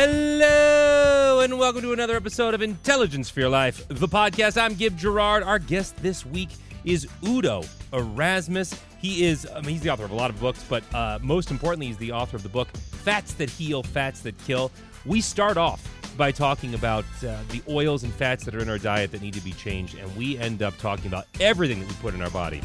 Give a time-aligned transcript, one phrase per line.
[0.00, 4.56] Hello, and welcome to another episode of Intelligence for Your Life, the podcast.
[4.56, 5.42] I'm Gib Gerard.
[5.42, 6.50] Our guest this week
[6.84, 8.80] is Udo Erasmus.
[9.00, 11.50] He is, I mean, he's the author of a lot of books, but uh, most
[11.50, 14.70] importantly, he's the author of the book Fats That Heal, Fats That Kill.
[15.04, 15.84] We start off
[16.16, 19.34] by talking about uh, the oils and fats that are in our diet that need
[19.34, 22.30] to be changed, and we end up talking about everything that we put in our
[22.30, 22.62] body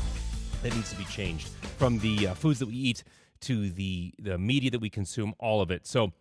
[0.61, 1.47] that needs to be changed
[1.79, 3.03] from the uh, foods that we eat
[3.41, 5.87] to the, the media that we consume, all of it.
[5.87, 6.13] So,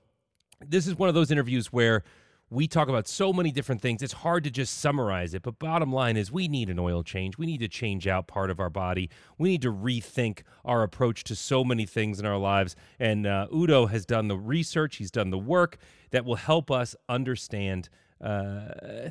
[0.67, 2.03] this is one of those interviews where
[2.53, 4.03] we talk about so many different things.
[4.03, 7.39] It's hard to just summarize it, but bottom line is we need an oil change.
[7.39, 9.09] We need to change out part of our body.
[9.39, 12.77] We need to rethink our approach to so many things in our lives.
[13.01, 15.79] And uh, Udo has done the research, he's done the work
[16.11, 17.89] that will help us understand.
[18.21, 19.11] Uh,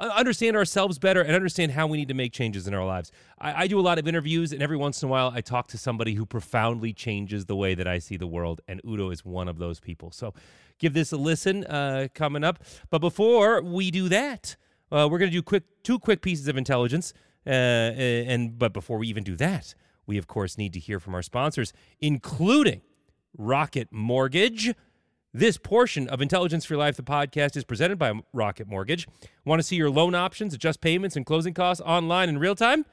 [0.00, 3.10] understand ourselves better and understand how we need to make changes in our lives.
[3.40, 5.66] I, I, do a lot of interviews, and every once in a while, I talk
[5.68, 9.24] to somebody who profoundly changes the way that I see the world, and Udo is
[9.24, 10.12] one of those people.
[10.12, 10.34] So
[10.78, 12.62] give this a listen uh, coming up.
[12.90, 14.56] But before we do that,
[14.90, 17.12] uh, we're going to do quick two quick pieces of intelligence.
[17.46, 19.74] Uh, and but before we even do that,
[20.06, 22.82] we of course need to hear from our sponsors, including
[23.36, 24.74] Rocket Mortgage.
[25.34, 29.06] This portion of Intelligence for Life, the podcast, is presented by Rocket Mortgage.
[29.44, 32.86] Want to see your loan options, adjust payments, and closing costs online in real time?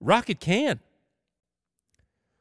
[0.00, 0.80] Rocket can.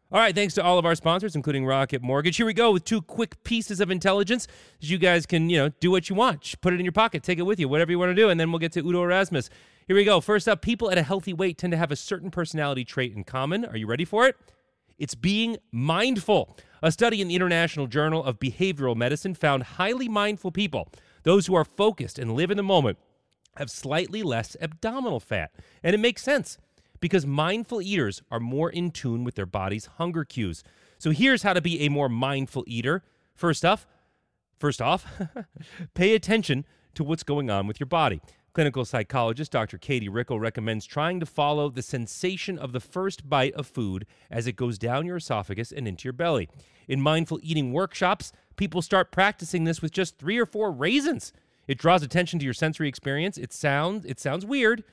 [0.10, 2.38] All right, thanks to all of our sponsors, including Rocket Mortgage.
[2.38, 4.48] Here we go with two quick pieces of intelligence.
[4.80, 6.56] You guys can, you know, do what you want.
[6.62, 8.40] Put it in your pocket, take it with you, whatever you want to do, and
[8.40, 9.50] then we'll get to Udo Erasmus.
[9.86, 10.22] Here we go.
[10.22, 13.26] First up, people at a healthy weight tend to have a certain personality trait in
[13.26, 13.66] common.
[13.66, 14.38] Are you ready for it?
[14.98, 16.56] It's being mindful.
[16.82, 20.88] A study in the International Journal of Behavioral Medicine found highly mindful people,
[21.24, 22.98] those who are focused and live in the moment,
[23.58, 25.52] have slightly less abdominal fat.
[25.84, 26.58] And it makes sense
[27.00, 30.64] because mindful eaters are more in tune with their body's hunger cues.
[30.98, 33.04] So here's how to be a more mindful eater.
[33.36, 33.88] First off,
[34.58, 35.06] first off,
[35.94, 38.22] pay attention to what's going on with your body.
[38.54, 39.78] Clinical psychologist Dr.
[39.78, 44.48] Katie Rickel recommends trying to follow the sensation of the first bite of food as
[44.48, 46.50] it goes down your esophagus and into your belly.
[46.88, 51.34] In mindful eating workshops, people start practicing this with just 3 or 4 raisins.
[51.68, 53.38] It draws attention to your sensory experience.
[53.38, 54.84] It sounds it sounds weird,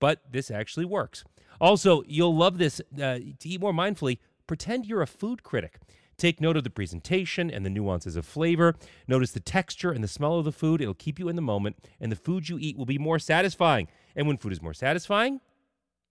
[0.00, 1.24] but this actually works.
[1.60, 4.18] Also, you'll love this uh, to eat more mindfully.
[4.46, 5.78] Pretend you're a food critic.
[6.16, 8.76] Take note of the presentation and the nuances of flavor.
[9.08, 10.80] Notice the texture and the smell of the food.
[10.80, 13.88] It'll keep you in the moment, and the food you eat will be more satisfying.
[14.14, 15.40] And when food is more satisfying,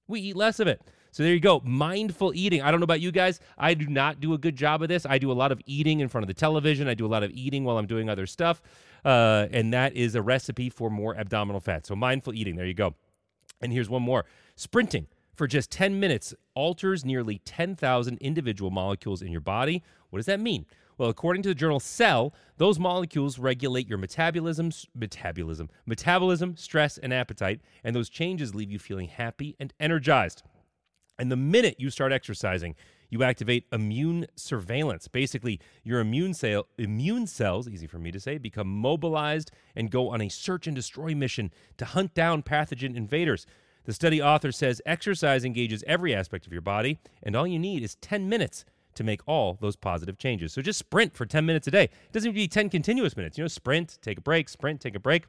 [0.07, 0.81] we eat less of it.
[1.11, 1.61] So there you go.
[1.63, 2.61] Mindful eating.
[2.61, 3.39] I don't know about you guys.
[3.55, 5.05] I do not do a good job of this.
[5.05, 6.87] I do a lot of eating in front of the television.
[6.87, 8.61] I do a lot of eating while I'm doing other stuff.
[9.05, 11.85] Uh, and that is a recipe for more abdominal fat.
[11.85, 12.55] So mindful eating.
[12.55, 12.95] There you go.
[13.61, 15.05] And here's one more sprinting
[15.35, 19.83] for just 10 minutes alters nearly 10,000 individual molecules in your body.
[20.09, 20.66] What does that mean?
[20.97, 27.11] Well, according to the journal Cell, those molecules regulate your metabolism, metabolism, metabolism, stress, and
[27.11, 30.44] appetite, and those changes leave you feeling happy and energized.
[31.17, 32.75] And the minute you start exercising,
[33.09, 35.07] you activate immune surveillance.
[35.07, 40.09] Basically, your immune cell, immune cells, easy for me to say, become mobilized and go
[40.09, 43.45] on a search and destroy mission to hunt down pathogen invaders.
[43.85, 47.83] The study author says exercise engages every aspect of your body, and all you need
[47.83, 50.53] is 10 minutes to make all those positive changes.
[50.53, 51.85] So just sprint for 10 minutes a day.
[51.85, 53.38] It doesn't need to be 10 continuous minutes.
[53.38, 55.25] You know, sprint, take a break, sprint, take a break,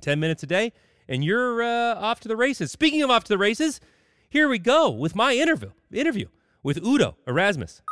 [0.00, 0.72] 10 minutes a day,
[1.08, 2.72] and you're uh, off to the races.
[2.72, 3.80] Speaking of off to the races,
[4.28, 6.26] here we go with my interview interview
[6.62, 7.82] with Udo Erasmus.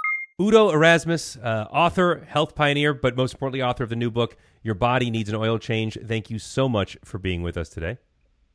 [0.43, 4.75] Udo Erasmus, uh, author, health pioneer, but most importantly, author of the new book, Your
[4.75, 5.97] Body Needs an Oil Change.
[6.05, 7.99] Thank you so much for being with us today.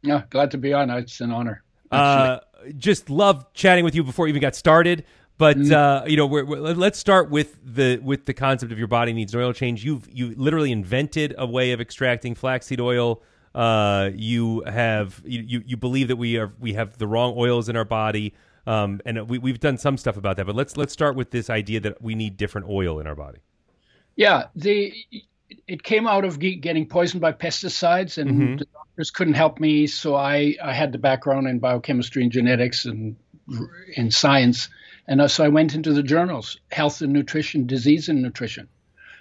[0.02, 0.90] Yeah, glad to be on.
[0.90, 1.64] It's an honor.
[1.92, 2.40] Uh,
[2.78, 5.06] just love chatting with you before we even got started.
[5.38, 8.78] But mm uh, you know, we're, we're, let's start with the with the concept of
[8.78, 9.86] your body needs an oil change.
[9.86, 13.24] You've you literally invented a way of extracting flaxseed oil.
[13.56, 17.78] Uh, you have you, you believe that we are we have the wrong oils in
[17.78, 18.34] our body,
[18.68, 20.46] um, and we, we've done some stuff about that.
[20.46, 23.40] But let's let's start with this idea that we need different oil in our body.
[24.18, 24.94] Yeah, the
[25.68, 28.56] it came out of getting poisoned by pesticides, and mm-hmm.
[28.58, 29.88] the doctors couldn't help me.
[29.88, 33.16] So I, I had the background in biochemistry and genetics and
[33.96, 34.70] in science,
[35.08, 38.68] and so I went into the journals, health and nutrition, disease and nutrition,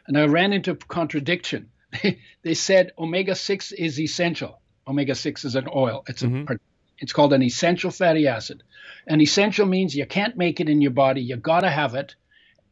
[0.06, 1.70] and I ran into contradiction.
[2.42, 4.60] they said omega six is essential.
[4.86, 6.04] Omega six is an oil.
[6.06, 6.52] It's mm-hmm.
[6.52, 6.56] a
[6.98, 8.62] it's called an essential fatty acid.
[9.06, 11.22] And essential means you can't make it in your body.
[11.22, 12.16] You got to have it,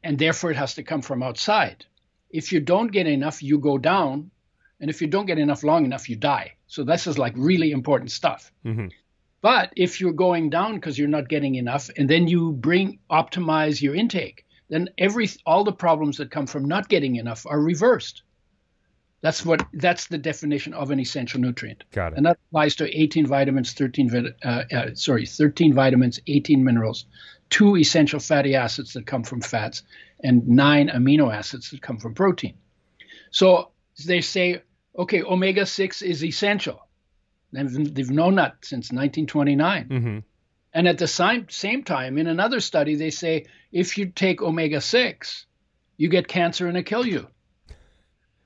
[0.02, 1.86] and therefore it has to come from outside.
[2.30, 4.30] If you don't get enough, you go down.
[4.80, 6.56] And if you don't get enough long enough, you die.
[6.66, 8.52] So this is like really important stuff.
[8.64, 8.88] Mm-hmm.
[9.40, 13.80] But if you're going down because you're not getting enough, and then you bring optimize
[13.80, 18.22] your intake, then every all the problems that come from not getting enough are reversed.
[19.20, 21.84] That's what that's the definition of an essential nutrient.
[21.92, 22.16] Got it.
[22.16, 27.06] And that applies to 18 vitamins, 13 uh, uh, sorry, 13 vitamins, 18 minerals,
[27.50, 29.82] two essential fatty acids that come from fats,
[30.22, 32.54] and nine amino acids that come from protein.
[33.30, 33.70] So
[34.06, 34.62] they say,
[34.98, 36.86] okay, omega 6 is essential.
[37.52, 39.88] They've, they've known that since 1929.
[39.88, 40.18] Mm-hmm.
[40.74, 44.80] And at the same, same time, in another study, they say if you take omega
[44.80, 45.46] 6,
[45.96, 47.28] you get cancer and it kill you.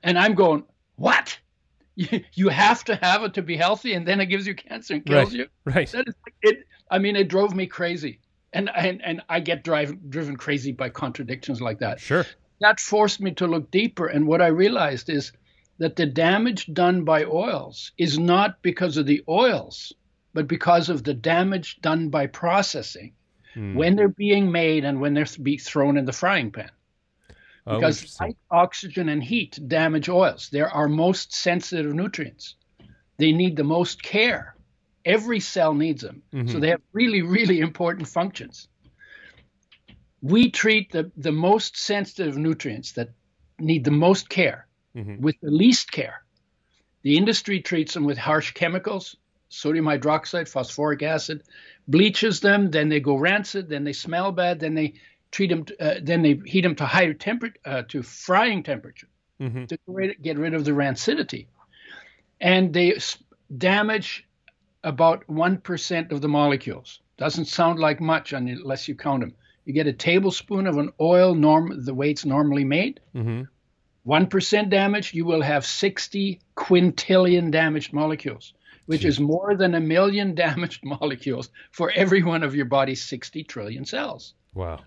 [0.02, 0.64] And I'm going,
[0.96, 1.38] what?
[1.96, 4.94] You, you have to have it to be healthy, and then it gives you cancer
[4.94, 5.38] and kills Right.
[5.38, 5.46] you.
[5.64, 5.90] Right.
[5.90, 6.64] That is it.
[6.90, 8.20] I mean, it drove me crazy,
[8.52, 12.00] and and and I get drive, driven crazy by contradictions like that.
[12.00, 12.26] Sure.
[12.60, 15.32] That forced me to look deeper, and what I realized is
[15.78, 19.94] that the damage done by oils is not because of the oils,
[20.34, 23.14] but because of the damage done by processing
[23.54, 23.74] Hmm.
[23.74, 26.70] when they're being made and when they're be thrown in the frying pan
[27.66, 30.48] Oh, because light, oxygen, and heat damage oils.
[30.50, 32.54] They're our most sensitive nutrients.
[33.18, 34.54] They need the most care.
[35.04, 36.22] Every cell needs them.
[36.46, 38.68] So they have really, really important functions.
[40.22, 43.10] We treat the, the most sensitive nutrients that
[43.58, 45.20] need the most care Mhm.
[45.20, 46.24] with the least care.
[47.02, 49.16] The industry treats them with harsh chemicals,
[49.48, 51.42] sodium hydroxide, phosphoric acid,
[51.86, 54.94] bleaches them, then they go rancid, then they smell bad, then they
[55.30, 59.08] treat them, uh, then they heat them to higher temperature, uh, to frying temperature
[59.40, 59.68] Mhm.
[59.68, 59.78] to
[60.20, 61.46] get rid- of the rancidity.
[62.40, 62.98] And they
[63.56, 64.26] damage
[64.82, 67.00] about 1% of the molecules.
[67.16, 69.34] Doesn't sound like much unless you count them.
[69.64, 73.00] You get a tablespoon of an oil, norm, the way it's normally made.
[73.14, 73.48] Mhm.
[74.06, 78.54] 1% damage, you will have 60 quintillion damaged molecules,
[78.86, 83.44] which is more than a million damaged molecules for every one of your body's 60
[83.44, 84.34] trillion cells.
[84.54, 84.80] Wow.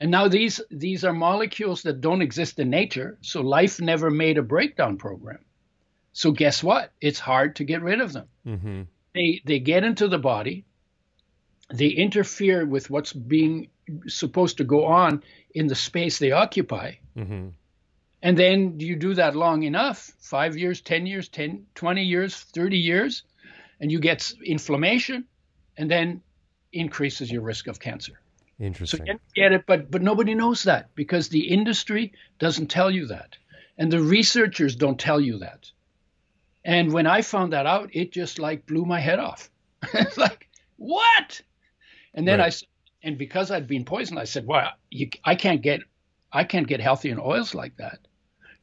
[0.00, 4.38] And now these these are molecules that don't exist in nature, so life never made
[4.38, 5.44] a breakdown program.
[6.12, 6.92] So guess what?
[7.00, 8.28] It's hard to get rid of them.
[8.46, 8.82] Mm-hmm.
[9.14, 10.64] They they get into the body,
[11.72, 13.68] they interfere with what's being
[14.06, 15.22] supposed to go on
[15.54, 16.94] in the space they occupy.
[17.16, 17.48] Mm-hmm.
[18.22, 22.76] And then you do that long enough, 5 years, 10 years, 10 20 years, 30
[22.76, 23.22] years,
[23.80, 25.24] and you get inflammation
[25.76, 26.22] and then
[26.72, 28.20] increases your risk of cancer.
[28.58, 29.06] So Interesting.
[29.06, 33.38] you get it, but but nobody knows that because the industry doesn't tell you that,
[33.76, 35.70] and the researchers don't tell you that.
[36.68, 39.50] And when I found that out, it just like blew my head off.
[39.94, 41.40] it's like what?
[42.14, 42.54] And then Right.
[42.54, 45.80] I and because I'd been poisoned, I said, "Well, you, I can't get
[46.32, 48.00] I can't get healthy in oils like that.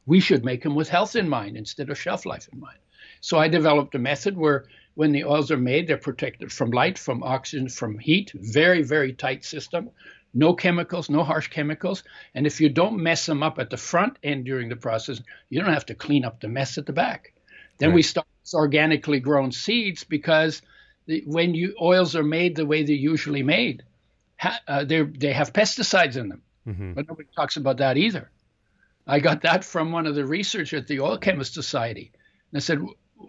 [0.06, 2.78] We should make them with health in mind instead of shelf life in mind."
[3.20, 6.98] So I developed a method where when the oils are made, they're protected from light,
[6.98, 8.32] from oxygen, from heat.
[8.34, 9.90] Very, very tight system.
[10.34, 12.04] No chemicals, no harsh chemicals.
[12.34, 15.60] And if you don't mess them up at the front end during the process, you
[15.60, 17.32] don't have to clean up the mess at the back.
[17.78, 20.62] Then we start with organically grown seeds because
[21.06, 23.82] the, when you oils are made the way they're usually made,
[24.38, 26.42] ha, uh, they they have pesticides in them.
[26.66, 26.92] Mm-hmm.
[26.94, 28.30] But nobody talks about that either.
[29.06, 32.10] I got that from one of the researchers at the Oil Chemist Society.
[32.50, 32.80] And I said,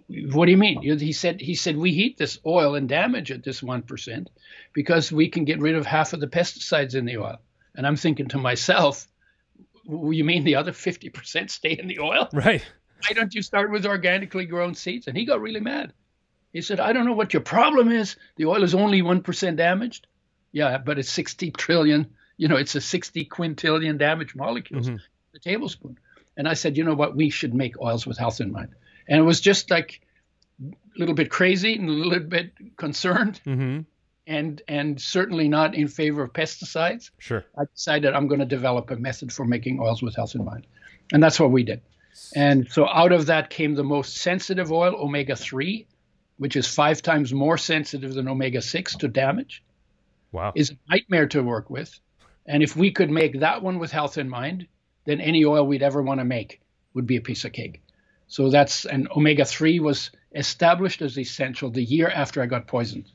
[0.08, 3.44] "What do you mean?" He said, "He said we heat this oil and damage it
[3.44, 4.30] this one percent
[4.74, 7.38] because we can get rid of half of the pesticides in the oil."
[7.76, 9.08] And I'm thinking to myself,
[9.88, 12.28] "You mean the other fifty percent stay in the oil?
[12.34, 12.66] Right.
[13.06, 15.94] Why don't you start with organically grown seeds?" And he got really mad.
[16.54, 18.16] He said, "I don't know what your problem is.
[18.38, 20.08] The oil is only one percent damaged."
[20.52, 22.08] Yeah, but it's 60 trillion.
[22.38, 25.00] You know, it's a 60 quintillion damaged molecules Mhm.
[25.36, 25.98] a tablespoon.
[26.38, 27.16] And I said, you know what?
[27.16, 28.70] We should make oils with health in mind.
[29.08, 30.02] And it was just like
[30.62, 33.82] a little bit crazy and a little bit concerned, Mm-hmm.
[34.28, 37.10] and and certainly not in favor of pesticides.
[37.20, 37.44] Sure.
[37.58, 40.66] I decided I'm going to develop a method for making oils with health in mind,
[41.12, 41.82] and that's what we did.
[42.36, 45.88] And so out of that came the most sensitive oil, omega three,
[46.38, 49.64] which is five times more sensitive than omega six to damage
[50.32, 50.52] Wow.
[50.56, 52.00] is a nightmare to work with.
[52.46, 54.68] And if we could make that one with health in mind,
[55.06, 56.62] then any oil we'd ever want to make
[56.94, 57.82] would be a piece of cake.
[58.28, 63.06] So that's and omega three was established as essential the year after I got poisoned.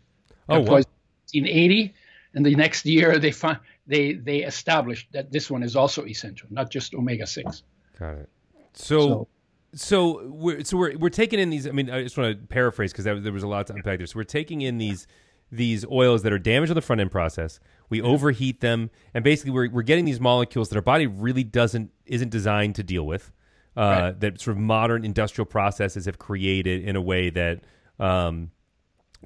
[0.48, 0.66] oh, got wow.
[0.76, 0.94] poisoned
[1.34, 1.94] in 1980,
[2.34, 6.48] and the next year they find they they established that this one is also essential,
[6.50, 7.62] not just omega six.
[7.98, 8.28] Got it.
[8.74, 9.28] So,
[9.74, 11.66] so, we're so we're we're taking in these.
[11.66, 14.06] I mean, I just want to paraphrase because there was a lot to unpack there.
[14.06, 15.06] So we're taking in these
[15.50, 17.60] these oils that are damaged on the front end process.
[17.90, 21.90] We overheat them, and basically we're we're getting these molecules that our body really doesn't
[22.06, 23.32] isn't designed to deal with.
[23.76, 24.20] Uh, Right.
[24.20, 27.60] That sort of modern industrial processes have created in a way that
[27.98, 28.50] um,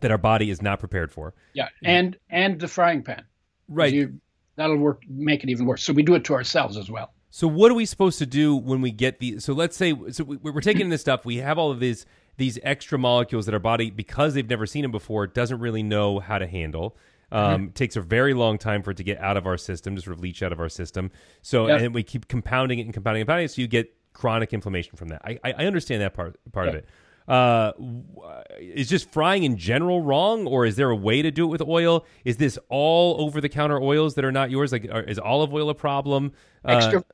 [0.00, 1.34] that our body is not prepared for.
[1.54, 3.24] Yeah, and and the frying pan.
[3.68, 3.92] Right.
[3.92, 4.20] You,
[4.54, 5.82] that'll work, make it even worse.
[5.82, 7.12] So we do it to ourselves as well.
[7.36, 9.40] So what are we supposed to do when we get the?
[9.40, 11.26] So let's say so we, we're taking this stuff.
[11.26, 12.06] We have all of these
[12.38, 16.18] these extra molecules that our body, because they've never seen them before, doesn't really know
[16.18, 16.96] how to handle.
[17.30, 17.72] Um, Mm-hmm.
[17.72, 20.16] Takes a very long time for it to get out of our system, to sort
[20.16, 21.10] of leach out of our system.
[21.42, 21.76] So Yeah.
[21.76, 24.96] and we keep compounding it and compounding and compounding it, so you get chronic inflammation
[24.96, 25.20] from that.
[25.22, 26.80] I, I, I understand that part part of Yeah.
[26.80, 26.88] it.
[27.28, 27.72] Uh,
[28.60, 31.60] is just frying in general wrong, or is there a way to do it with
[31.60, 32.06] oil?
[32.24, 34.72] Is this all over the counter oils that are not yours?
[34.72, 36.32] Like, are, is olive oil a problem?
[36.64, 37.04] Uh, Extra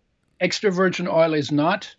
[0.42, 1.94] extra virgin oil is not,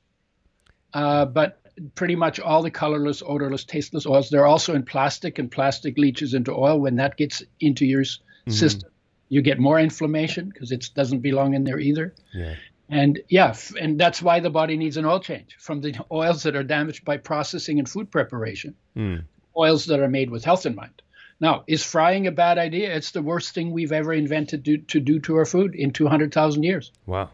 [0.94, 1.60] uh, but
[1.96, 4.30] pretty much all the colorless, odorless, tasteless oils.
[4.30, 6.80] They're also in plastic, and plastic leaches into oil.
[6.80, 8.90] When that gets into your s- system,
[9.30, 12.14] you get more inflammation because it doesn't belong in there either.
[12.34, 12.56] yeah.
[12.90, 16.44] And yeah, f- and that's why the body needs an oil change from the oils
[16.44, 19.24] that are damaged by processing and food preparation, Mm.
[19.58, 21.02] oils that are made with health in mind.
[21.40, 22.94] Now, is frying a bad idea?
[22.96, 26.62] It's the worst thing we've ever invented to, to do to our food in 200,000
[26.64, 26.92] years.
[27.08, 27.30] Wow.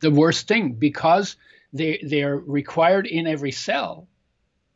[0.00, 1.36] The worst thing because
[1.72, 4.08] they they are required in every cell,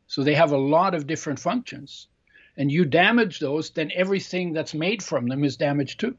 [0.07, 2.07] so they have a lot of different functions.
[2.55, 6.15] And you damage those, then everything that's made from them is damaged too,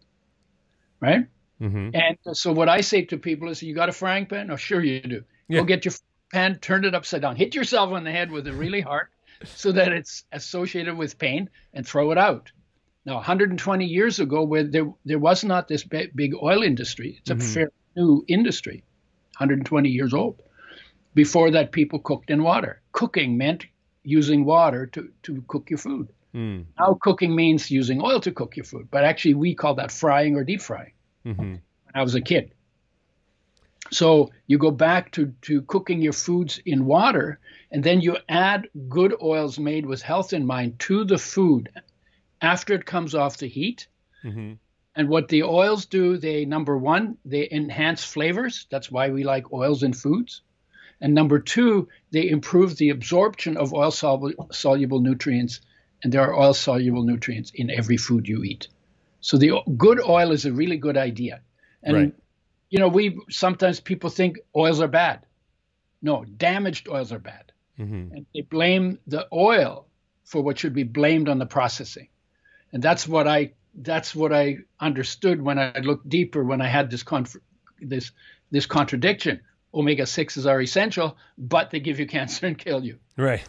[1.01, 1.27] right?
[1.61, 4.51] hmm And so what I say to people is, you got a frying pan?
[4.51, 5.25] Oh, sure you do.
[5.49, 5.61] Yeah.
[5.61, 5.95] Go get your
[6.33, 9.07] pan, turn it upside down, hit yourself on the head with it really hard,
[9.45, 12.51] so that it's associated with pain, and throw it out.
[13.07, 17.37] Now, 120 years ago, where there there was not this big oil industry, it's a
[17.37, 18.83] fairly new industry,
[19.39, 20.41] 120 years old.
[21.15, 22.83] Before that, people cooked in water.
[22.93, 23.67] Cooking meant
[24.03, 26.09] using water to, to cook your food.
[26.35, 26.65] Mm.
[26.79, 30.37] Now, cooking means using oil to cook your food, but actually, we call that frying
[30.37, 31.63] or deep frying hmm when
[31.95, 32.53] I was a kid.
[33.93, 37.39] So you go back to, to cooking your foods in water,
[37.71, 41.71] and then you add good oils made with health in mind to the food
[42.41, 43.87] after it comes off the heat.
[44.23, 44.55] hmm
[44.97, 48.67] And what the oils do, they number one, they enhance flavors.
[48.71, 50.43] That's why we like oils in foods.
[51.01, 55.61] And number two, they improve the absorption of oil soluble, soluble nutrients.
[56.03, 58.69] And there are oil soluble nutrients in every food you eat.
[59.21, 61.41] So the good oil is a really good idea.
[61.83, 62.15] And Right.
[62.71, 65.27] you know, we sometimes people think oils are bad.
[66.03, 67.53] No, damaged oils are bad.
[67.77, 69.87] hmm And they blame the oil
[70.25, 72.09] for what should be blamed on the processing.
[72.73, 76.91] And that's what I that's what I understood when I looked deeper when I had
[76.91, 77.37] this conf-
[77.81, 78.13] this
[78.51, 79.41] this contradiction.
[79.73, 82.99] Omega sixes are essential, but they give you cancer and kill you.
[83.17, 83.43] Right.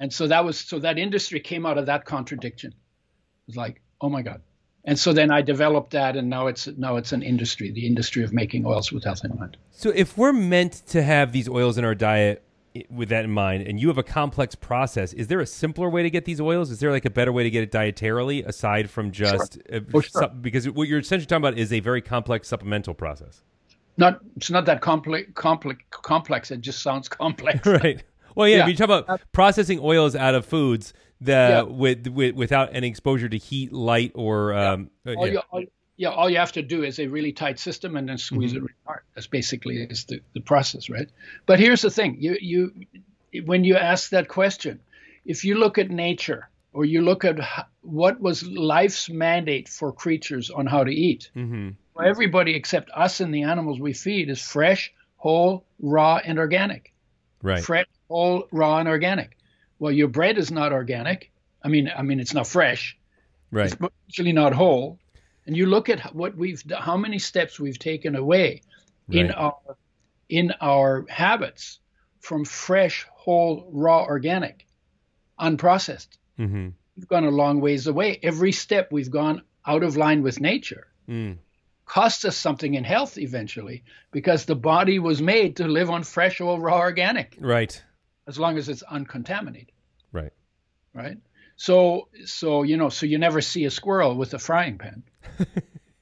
[0.00, 2.70] And so that was so that industry came out of that contradiction.
[2.70, 4.42] It was like, oh my God.
[4.84, 8.22] And so then I developed that, and now it's now it's an industry, the industry
[8.22, 9.56] of making oils with health in mind.
[9.72, 12.45] So if we're meant to have these oils in our diet
[12.90, 16.02] with that in mind, and you have a complex process, is there a simpler way
[16.02, 16.70] to get these oils?
[16.70, 20.00] Is there like a better way to get it dietarily aside from just uh, Oh,
[20.00, 20.22] sure.
[20.22, 23.42] sup- because what you're essentially talking about is a very complex supplemental process,
[23.96, 26.50] Not it's not that complex complex complex.
[26.50, 27.66] It just sounds complex.
[27.66, 28.02] right?
[28.34, 28.66] Well, yeah, Yeah.
[28.66, 30.92] you talk about processing oils out of foods
[31.22, 31.62] that Yeah.
[31.62, 35.32] with, with without any exposure to heat, light, or um, uh, all yeah.
[35.32, 35.62] you, all,
[35.96, 38.60] yeah, all you have to do is a really tight system and then squeeze it
[38.60, 39.00] really hard.
[39.14, 41.08] That's basically is the, the process, right?
[41.46, 42.72] But here's the thing: you you
[43.44, 44.80] when you ask that question,
[45.24, 47.38] if you look at nature or you look at
[47.80, 53.20] what was life's mandate for creatures on how to eat, hmm well, everybody except us
[53.20, 56.92] and the animals we feed is fresh, whole, raw, and organic.
[57.42, 59.38] right, Fresh, whole, raw, and organic.
[59.78, 61.30] Well, your bread is not organic.
[61.64, 62.98] I mean, I mean, it's not fresh
[63.50, 64.98] right, it's usually not whole.
[65.46, 68.62] And you look at what we've, how many steps we've taken away
[69.10, 69.56] in our
[70.28, 71.78] in our habits
[72.20, 74.66] from fresh, whole, raw, organic,
[75.40, 76.18] unprocessed.
[76.36, 78.18] hmm We've gone a long ways away.
[78.22, 81.36] Every step we've gone out of line with nature mm.
[81.84, 86.38] cost us something in health eventually because the body was made to live on fresh,
[86.38, 87.82] whole, raw, organic right,
[88.26, 89.72] as long as it's uncontaminated.
[90.12, 90.32] right.
[90.94, 91.18] right?
[91.56, 95.02] So, so you know, so you never see a squirrel with a frying pan.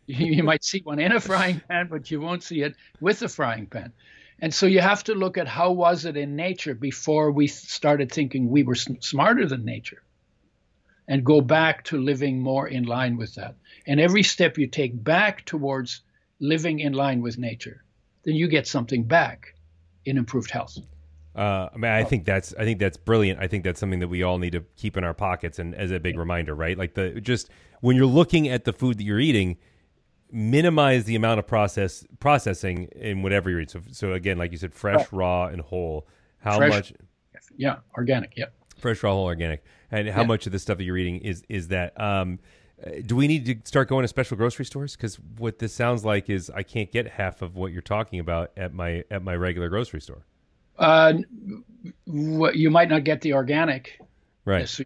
[0.07, 3.28] You, might see one in a frying pan, but you won't see it with a
[3.28, 3.93] frying pan.
[4.40, 8.11] And so you have to look at how was it in nature before we started
[8.11, 10.02] thinking we were smarter than nature,
[11.07, 13.57] and go back to living more in line with that.
[13.87, 16.02] And every step you take back towards
[16.40, 17.85] living in line with nature,
[18.25, 19.54] then you get something back
[20.04, 20.78] in improved health.
[21.35, 23.41] Uh, I mean, I think that's I think that's brilliant.
[23.41, 25.91] I think that's something that we all need to keep in our pockets and as
[25.91, 26.79] a big reminder, right?
[26.79, 27.50] Like the just
[27.81, 29.57] when you're looking at the food that you're eating,
[30.31, 33.83] minimize the amount of process processing in whatever you're eating.
[33.83, 36.07] So, so again, like you said, fresh, raw, and whole.
[36.38, 36.71] How Fresh.
[36.73, 36.93] much
[37.57, 38.35] Yeah, organic.
[38.37, 38.47] Yeah.
[38.76, 40.26] fresh, raw, whole, organic, and how Yeah.
[40.26, 41.99] much of the stuff that you're eating is is that?
[42.00, 42.38] Um,
[43.07, 44.95] do we need to start going to special grocery stores?
[44.95, 48.50] Because what this sounds like is I can't get half of what you're talking about
[48.57, 50.26] at my at my regular grocery store.
[50.78, 51.14] Uh,
[52.07, 53.99] you might not get the organic.
[54.45, 54.69] Right.
[54.69, 54.85] So,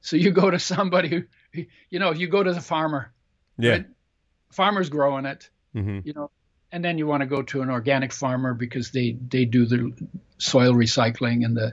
[0.00, 1.08] so you go to somebody
[1.52, 3.12] who, you know, you go to the farmer.
[3.58, 3.70] Yeah.
[3.72, 3.86] Right?
[4.50, 5.48] Farmer's growing it.
[5.72, 6.30] hmm you know
[6.72, 9.92] and then you want to go to an organic farmer because they they do the
[10.38, 11.72] soil recycling and the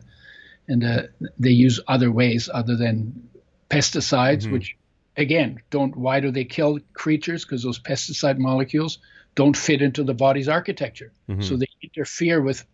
[0.68, 3.30] and the, they use other ways other than
[3.70, 4.52] pesticides Mhm.
[4.52, 4.76] which
[5.18, 9.00] again don't why do they kill creatures because those pesticide molecules
[9.36, 11.44] don't fit into the body's architecture Mhm.
[11.44, 12.66] so they interfere with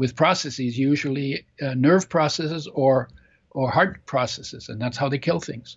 [0.00, 3.10] with processes usually uh, nerve processes or
[3.50, 5.76] or heart processes and that's how they kill things.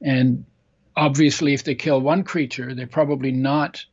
[0.00, 0.44] And
[0.96, 3.84] obviously if they kill one creature they're probably not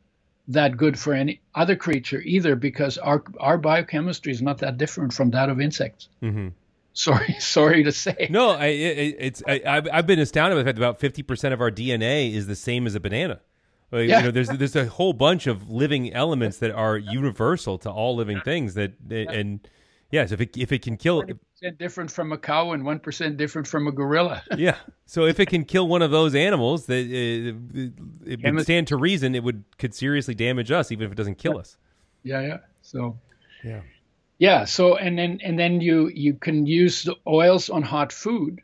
[0.48, 5.12] that good for any other creature either because our our biochemistry is not that different
[5.12, 6.08] from that of insects.
[6.20, 6.48] Hmm
[6.92, 8.28] sorry sorry to say.
[8.30, 11.22] No, I, it, it's I, I've, I've been astounded by the fact that about fifty
[11.22, 13.40] percent of our DNA is the same as a banana.
[13.92, 14.18] Like, Yeah.
[14.18, 18.14] You know, there's there's a whole bunch of living elements that are universal to all
[18.16, 18.74] living things.
[18.74, 19.60] That and
[20.10, 21.24] yes, if it if it can kill,
[21.78, 24.76] different from a cow and 1% different from a gorilla yeah.
[25.04, 27.78] So if it can kill one of those animals, that uh,
[28.30, 31.16] it, it would stand to reason it would could seriously damage us, even if it
[31.16, 31.76] doesn't kill us.
[32.22, 33.18] yeah yeah so
[33.62, 33.82] Yeah.
[34.38, 38.62] yeah so and then and then you you can use the oils on hot food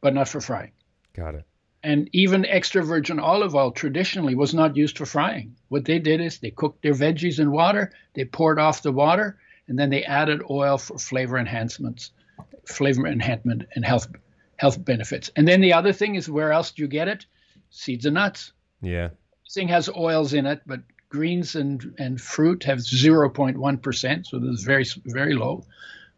[0.00, 0.70] but not for frying
[1.14, 1.44] Got it.
[1.82, 5.56] And even extra virgin olive oil traditionally was not used for frying.
[5.68, 9.38] What they did is they cooked their veggies in water, they poured off the water,
[9.66, 12.10] and then they added oil for flavor enhancements,
[12.64, 14.08] flavor enhancement and health
[14.56, 15.30] health benefits.
[15.34, 17.26] And then the other thing is where else do you get it?
[17.70, 18.52] Seeds and nuts.
[18.80, 19.08] Yeah.
[19.44, 24.50] This thing has oils in it, but greens and, and fruit have 0.1%, so this
[24.50, 25.64] is very very low.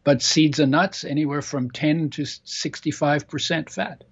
[0.03, 4.03] But seeds and nuts anywhere from 10 to 65% fat.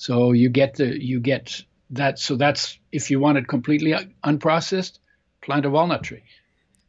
[0.00, 2.18] So you get the you get that.
[2.18, 3.92] So that's if you want it completely
[4.24, 4.98] unprocessed,
[5.42, 6.22] plant a walnut tree.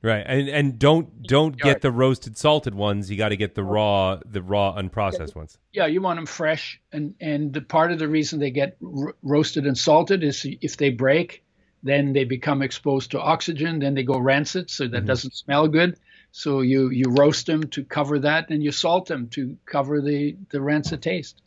[0.02, 0.24] Right.
[0.26, 3.12] And and don't don't get the roasted salted ones.
[3.12, 5.58] You got to get the raw the raw unprocessed ones.
[5.74, 9.12] Yeah, you want them fresh, and and the part of the reason they get ro-
[9.22, 11.44] roasted and salted is if they break,
[11.84, 15.06] then they become exposed to oxygen, then they go rancid, so that mm-hmm.
[15.06, 15.98] doesn't smell good.
[16.32, 20.38] So you you roast them to cover that, and you salt them to cover the
[20.50, 21.42] the rancid taste.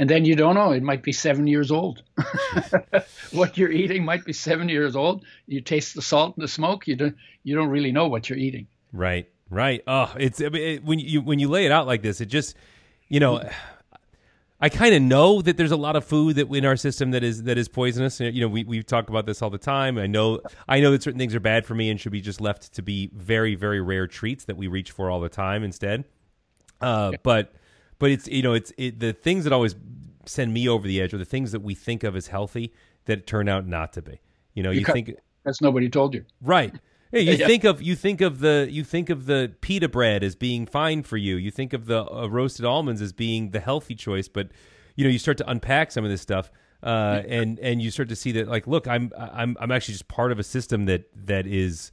[0.00, 2.02] And then you don't know; it might be seven years old.
[3.32, 5.26] what you're eating might be seven years old.
[5.46, 6.88] You taste the salt and the smoke.
[6.88, 8.66] You don't you don't really know what you're eating.
[8.94, 9.82] Right, right.
[9.86, 12.30] Oh, it's I mean, it, when you when you lay it out like this, it
[12.30, 12.56] just
[13.08, 13.46] you know,
[14.58, 17.22] I kind of know that there's a lot of food that in our system that
[17.22, 18.20] is that is poisonous.
[18.20, 19.98] You know, we we talk about this all the time.
[19.98, 22.40] I know I know that certain things are bad for me and should be just
[22.40, 26.04] left to be very very rare treats that we reach for all the time instead.
[26.80, 27.52] Uh, but
[28.00, 29.76] but it's you know it's it, the things that always
[30.26, 32.72] send me over the edge are the things that we think of as healthy
[33.04, 34.20] that turn out not to be.
[34.54, 36.24] You know, you, cut- think That's nobody told you.
[36.42, 36.74] Right.
[37.12, 37.46] Yeah, you Yeah.
[37.48, 41.02] think of you think of the you think of the pita bread as being fine
[41.02, 41.34] for you.
[41.34, 44.50] You think of the uh, roasted almonds as being the healthy choice, but
[44.94, 46.52] you know you start to unpack some of this stuff,
[46.84, 50.06] uh, and and you start to see that like, look, I'm I'm I'm actually just
[50.06, 51.90] part of a system that that is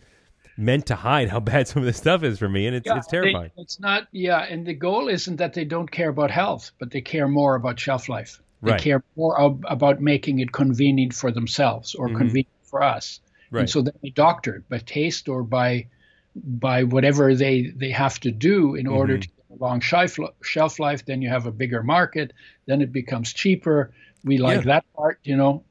[0.58, 3.08] meant to hide how bad some of this stuff is for me, and it's it's
[3.08, 3.52] they- terrifying.
[3.58, 4.40] it's not, yeah.
[4.50, 7.80] And the goal isn't that they don't care about health, but they care more about
[7.80, 8.42] shelf life.
[8.64, 8.82] They Right.
[8.82, 13.20] care more ab- about making it convenient for themselves or convenient for us.
[13.20, 13.56] Mm-hmm.
[13.56, 13.62] Right.
[13.62, 15.88] And so they doctor it by taste or by
[16.36, 19.22] by whatever they they have to do in order Mm-hmm.
[19.22, 21.06] to get a long shelf shelf life.
[21.06, 22.34] Then you have a bigger market.
[22.66, 23.92] Then it becomes cheaper.
[24.24, 24.74] We like Yeah.
[24.74, 25.64] that part, you know.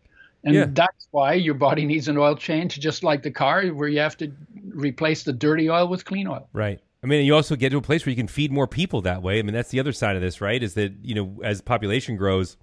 [0.46, 0.66] And Yeah.
[0.70, 4.16] that's why your body needs an oil change, just like the car, where you have
[4.18, 4.32] to
[4.70, 6.48] replace the dirty oil with clean oil.
[6.52, 6.80] Right.
[7.02, 9.22] I mean, you also get to a place where you can feed more people that
[9.22, 9.38] way.
[9.40, 10.62] I mean, that's the other side of this, right?
[10.62, 12.56] Is that you know, as population grows,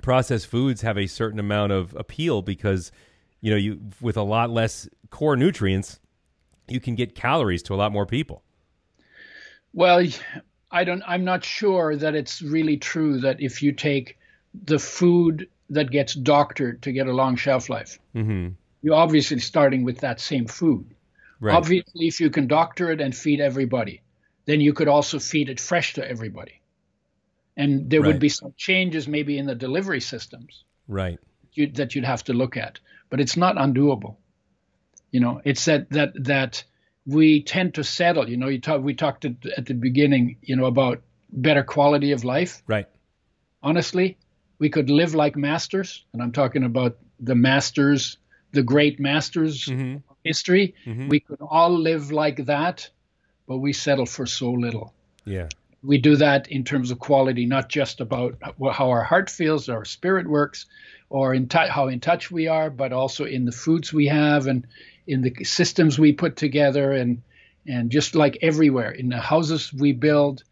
[0.00, 2.92] processed foods have a certain amount of appeal because
[3.40, 6.00] you know, you with a lot less core nutrients,
[6.68, 8.42] you can get calories to a lot more people.
[9.72, 10.04] Well,
[10.70, 11.02] I don't.
[11.06, 14.18] I'm not sure that it's really true that if you take
[14.64, 18.48] the food that gets doctored to get a long shelf life, Mm-hmm.
[18.82, 20.94] you're obviously starting with that same food.
[21.40, 21.54] Right.
[21.54, 24.02] Obviously, if you can doctor it and feed everybody,
[24.46, 26.60] then you could also feed it fresh to everybody.
[27.56, 28.08] And there Right.
[28.08, 31.18] would be some changes maybe in the delivery systems right.
[31.52, 32.78] You'd, that you'd have to look at,
[33.10, 34.16] but it's not undoable.
[35.10, 36.64] You know, it's that that that
[37.06, 38.28] we tend to settle.
[38.28, 41.02] You know, you talk, we talked at, at the beginning, you know, about
[41.32, 42.62] better quality of life.
[42.66, 42.86] Right.
[43.62, 44.18] Honestly,
[44.58, 48.18] we could live like masters, and I'm talking about the masters,
[48.52, 49.96] the great masters Mm-hmm.
[50.08, 50.74] of history.
[50.86, 51.08] Mhm.
[51.08, 52.88] We could all live like that,
[53.46, 54.92] but we settle for so little.
[55.24, 55.48] Yeah.
[55.82, 58.36] We do that in terms of quality, not just about
[58.72, 60.66] how our heart feels, our spirit works.
[61.10, 64.46] or in t- how in touch we are, but also in the foods we have
[64.46, 64.66] and
[65.06, 67.22] in the systems we put together, and
[67.66, 70.42] and just like everywhere in the houses we build,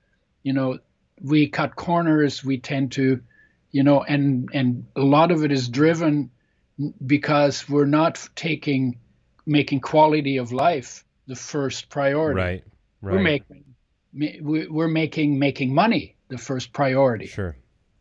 [0.44, 0.78] you know,
[1.20, 2.42] we cut corners.
[2.42, 3.20] We tend to,
[3.70, 6.30] you know, and and a lot of it is driven
[7.04, 8.98] because we're not taking
[9.46, 12.40] making quality of life the first priority.
[12.40, 12.64] Right.
[13.02, 13.14] Right.
[13.14, 13.64] We're making
[14.70, 17.26] we're making making money the first priority.
[17.26, 17.56] Sure.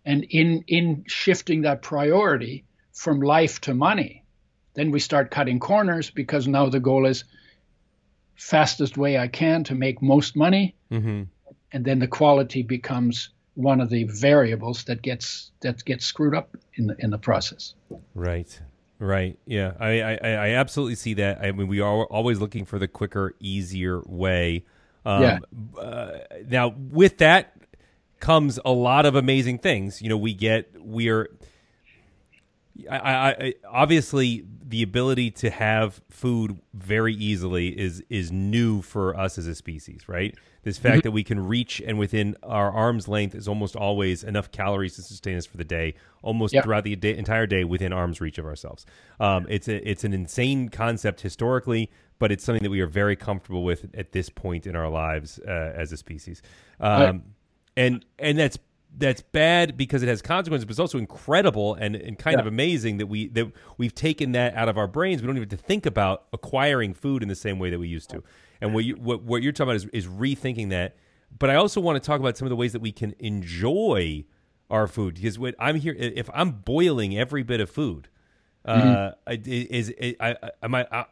[0.06, 4.23] And in in shifting that priority from life to money,
[4.73, 7.23] then we start cutting corners because now the goal is
[8.36, 11.23] fastest way I can to make most money, mm-hmm.
[11.71, 16.56] and then the quality becomes one of the variables that gets that gets screwed up
[16.76, 17.74] in the in the process.
[18.13, 18.60] Right.
[18.98, 19.38] Right.
[19.46, 19.74] Yeah.
[19.80, 21.39] I, I, I absolutely see that.
[21.41, 24.63] I mean, we are always looking for the quicker, easier way.
[25.06, 25.39] Um, yeah.
[25.78, 27.54] Uh, now, with that
[28.20, 30.02] comes a lot of amazing things.
[30.02, 31.30] You know, we get we're
[32.89, 39.18] I, I, I, obviously the ability to have food very easily is is new for
[39.18, 40.36] us as a species, right?
[40.65, 41.01] This fact mm-hmm.
[41.01, 45.04] that we can reach and within our arm's length is almost always enough calories to
[45.04, 46.63] sustain us for the day, almost yep.
[46.63, 48.84] throughout the day, entire day within arm's reach of ourselves.
[49.19, 53.15] Um, it's a, it's an insane concept historically, but it's something that we are very
[53.15, 56.41] comfortable with at this point in our lives uh, as a species.
[56.80, 57.21] Um, right.
[57.78, 58.58] And and that's
[58.97, 62.41] that's bad because it has consequences, but it's also incredible and, and kind yeah.
[62.41, 65.21] of amazing that we that we've taken that out of our brains.
[65.21, 67.88] We don't even have to think about acquiring food in the same way that we
[67.88, 68.23] used to.
[68.65, 70.95] And what you what, what you're talking about is, is rethinking that.
[71.38, 74.25] But I also want to talk about some of the ways that we can enjoy
[74.69, 78.08] our food because what I'm here if I'm boiling every bit of food,
[78.65, 79.49] uh, mm-hmm.
[79.49, 81.06] is, is I, I, am I, I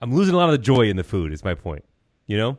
[0.00, 1.32] I'm losing a lot of the joy in the food.
[1.32, 1.84] Is my point,
[2.26, 2.58] you know?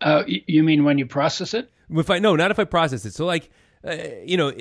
[0.00, 1.70] Uh, you mean when you process it?
[1.90, 3.14] If I no, not if I process it.
[3.14, 3.50] So like,
[3.86, 4.52] uh, you know,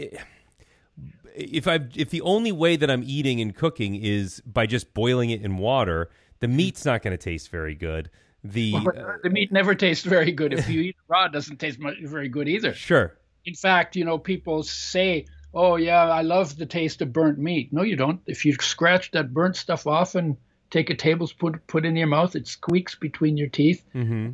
[1.36, 5.30] if I if the only way that I'm eating and cooking is by just boiling
[5.30, 6.10] it in water,
[6.40, 8.10] the meat's not going to taste very good.
[8.52, 11.26] The well, uh, the meat never tastes very good if you eat raw.
[11.26, 12.74] It doesn't taste much, very good either.
[12.74, 13.18] Sure.
[13.46, 17.72] In fact, you know, people say, "Oh yeah, I love the taste of burnt meat."
[17.72, 18.22] No, you don't.
[18.26, 20.38] If you scratch that burnt stuff off and
[20.70, 23.84] take a tablespoon, put put in your mouth, it squeaks between your teeth.
[23.96, 24.32] Mm-hmm.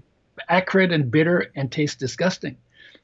[0.50, 2.58] Acrid and bitter and tastes disgusting.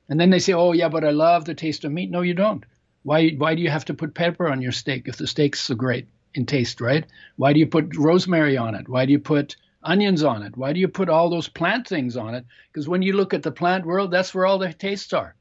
[0.09, 2.33] And then they say, "Oh yeah, but I love the taste of meat." No, you
[2.33, 2.65] don't.
[3.03, 5.75] Why why do you have to put pepper on your steak if the steak's so
[5.75, 7.05] great in taste, right?
[7.37, 8.89] Why do you put rosemary on it?
[8.89, 10.55] Why do you put onions on it?
[10.57, 12.45] Why do you put all those plant things on it?
[12.71, 15.35] Because when you look at the plant world, that's where all the tastes are.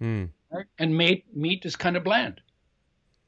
[0.00, 0.30] Mm.
[0.50, 0.66] Right?
[0.78, 2.40] And meat meat is kind of bland.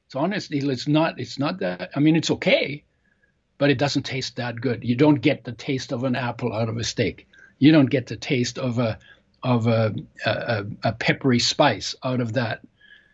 [0.08, 1.90] So honestly, it's not it's not that.
[1.94, 2.84] I mean, it's okay,
[3.58, 4.84] but it doesn't taste that good.
[4.84, 7.28] You don't get the taste of an apple out of a steak.
[7.58, 8.98] You don't get the taste of a
[9.42, 12.62] of a, a, a peppery spice out of that.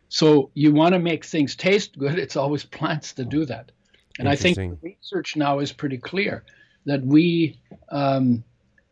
[0.08, 2.18] So you want to make things taste good.
[2.18, 3.72] It's always plants to do that.
[4.18, 6.44] And I think research now is pretty clear
[6.86, 7.58] that we
[7.90, 8.44] um,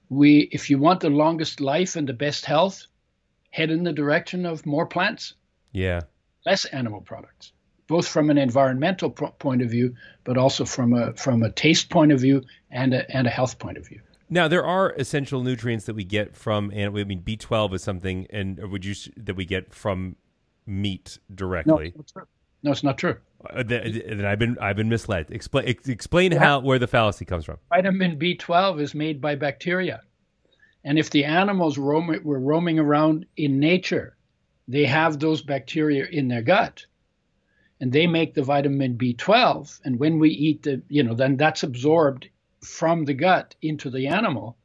[0.09, 2.87] we if you want the longest life and the best health,
[3.51, 5.35] head in the direction of more plants.
[5.72, 6.03] Yeah.
[6.46, 7.53] Less animal products,
[7.88, 11.90] both from an environmental pro- point of view, but also from a from a taste
[11.90, 14.01] point of view and a, and a health point of view.
[14.31, 17.83] Now there are essential nutrients that we get from, and I mean B twelve is
[17.83, 20.16] something, and would you that we get from
[20.66, 21.94] meat directly?
[21.96, 22.22] No,
[22.62, 23.16] no it's not true.
[23.51, 25.27] Uh, then I've been I've been misled.
[25.31, 26.38] Explain explain yeah.
[26.38, 27.59] how where the fallacy comes from.
[27.68, 30.03] Vitamin B twelve is made by bacteria,
[30.85, 34.16] and if the animals roam, were roaming around in nature,
[34.66, 36.87] they have those bacteria in their gut,
[37.81, 39.79] and they make the vitamin B twelve.
[39.85, 42.29] And when we eat the, you know, then that's absorbed
[42.62, 44.57] from the gut into the animal.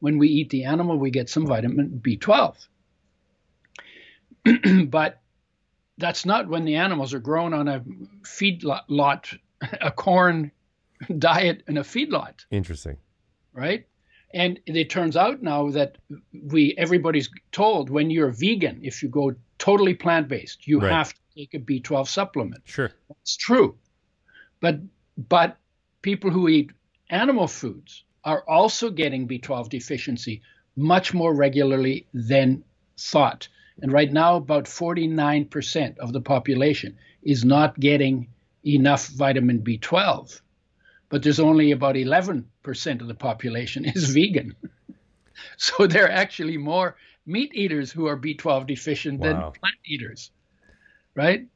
[0.00, 2.56] When we eat the animal, we get some vitamin B12.
[4.90, 5.19] but
[6.00, 7.84] that's not when the animals are grown on a
[8.24, 9.32] feed lot,
[9.80, 10.50] a corn
[11.18, 12.44] diet in a feedlot.
[12.50, 12.96] Interesting.
[13.52, 13.86] Right?
[14.32, 15.98] And it turns out now that
[16.32, 20.92] we everybody's told when you're vegan, if you go totally plant based, you right.
[20.92, 22.62] have to take a B12 supplement.
[22.64, 22.92] Sure.
[23.08, 23.76] That's true.
[24.60, 24.80] But
[25.28, 25.56] but
[26.02, 26.70] people who eat
[27.10, 30.42] animal foods are also getting B12 deficiency
[30.76, 32.62] much more regularly than
[32.96, 33.48] thought.
[33.82, 38.28] And right now, about 49% of the population is not getting
[38.64, 40.40] enough vitamin B12.
[41.08, 42.44] But there's only about 11%
[43.00, 44.54] of the population is vegan.
[45.56, 49.26] so there are actually more meat eaters who are B12 deficient wow.
[49.26, 50.30] than plant eaters.
[51.14, 51.46] Right?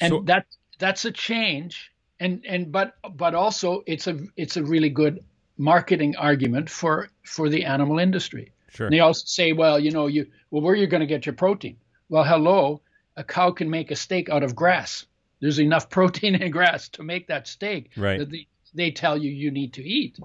[0.00, 0.46] And so, that
[0.78, 5.24] that's a change and and but but also it's a it's a really good
[5.58, 8.51] marketing argument for for the animal industry.
[8.72, 8.86] Sure.
[8.86, 11.26] And they also say, well, you know, you well, where are you going to get
[11.26, 11.76] your protein?
[12.08, 12.80] Well, hello,
[13.16, 15.06] a cow can make a steak out of grass.
[15.40, 18.18] there's enough protein in grass to make that steak Right.
[18.18, 20.18] that they, they tell you you need to eat.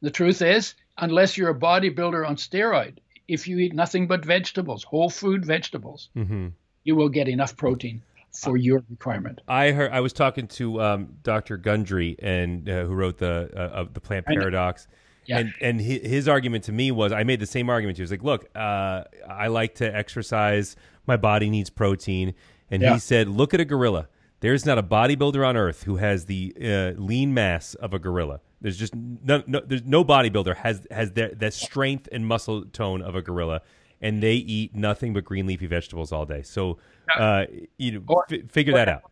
[0.00, 4.84] The truth is, unless you're a bodybuilder on steroid, if you eat nothing but vegetables,
[4.84, 6.48] whole food vegetables, Mm-hmm.
[6.84, 9.40] you will get enough protein for your requirement.
[9.48, 11.56] I heard I was talking to um, Dr.
[11.56, 14.26] Gundry and uh, who wrote the uh, of the Plant.
[14.26, 14.86] Paradox.
[15.26, 15.38] Yeah.
[15.38, 17.96] And and hi- his argument to me was I made the same argument.
[17.98, 20.76] He was like, "Look, uh, I like to exercise.
[21.06, 22.34] My body needs protein."
[22.70, 22.94] And Yeah.
[22.94, 24.08] he said, "Look at a gorilla.
[24.40, 28.40] There's not a bodybuilder on earth who has the uh, lean mass of a gorilla.
[28.60, 33.00] There's just no, no there's no bodybuilder has has that that strength and muscle tone
[33.02, 33.62] of a gorilla."
[34.00, 36.42] And they eat nothing but green leafy vegetables all day.
[36.42, 36.78] So,
[37.16, 37.44] uh,
[37.78, 39.02] you know, Or- fi- figure that out.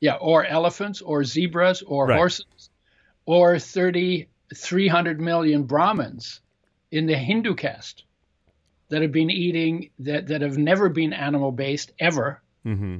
[0.00, 2.18] Yeah, or elephants, or zebras, or Right.
[2.18, 2.68] horses,
[3.24, 6.40] or 30, 300 million Brahmins
[6.90, 8.04] in the Hindu caste
[8.88, 12.98] that have been eating, that, that have never been animal based ever, Mm-hmm.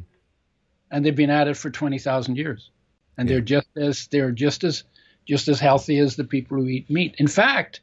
[0.91, 2.71] and they've been at it for 20,000 years.
[3.17, 4.85] And they're just as, they're just as,
[5.27, 7.15] just as healthy as the people who eat meat.
[7.19, 7.81] In fact,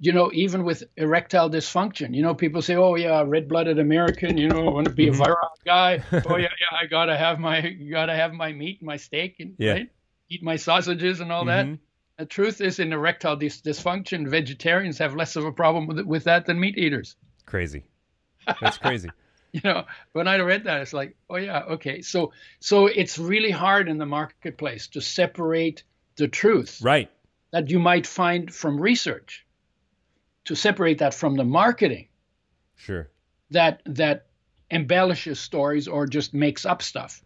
[0.00, 4.48] you know, even with erectile dysfunction, you know, people say, "Oh yeah, red-blooded American, you
[4.48, 6.02] know, I want to be a virile guy.
[6.12, 9.72] oh yeah, yeah, I gotta have my, gotta have my meat, my steak, and Yeah.
[9.74, 9.90] right?
[10.30, 11.66] eat my sausages and all that."
[12.20, 16.24] The truth is, in erectile dys- dysfunction, vegetarians have less of a problem with with
[16.24, 17.16] that than meat eaters.
[17.46, 17.84] Crazy.
[18.60, 19.08] That's crazy.
[19.52, 22.02] You know, when I read that, it's like, oh yeah, okay.
[22.02, 25.82] So, so it's really hard in the marketplace to separate
[26.14, 27.10] the truth right.
[27.50, 29.44] that you might find from research,
[30.44, 32.06] to separate that from the marketing
[32.76, 33.10] Sure.
[33.50, 34.26] that that
[34.70, 37.20] embellishes stories or just makes up stuff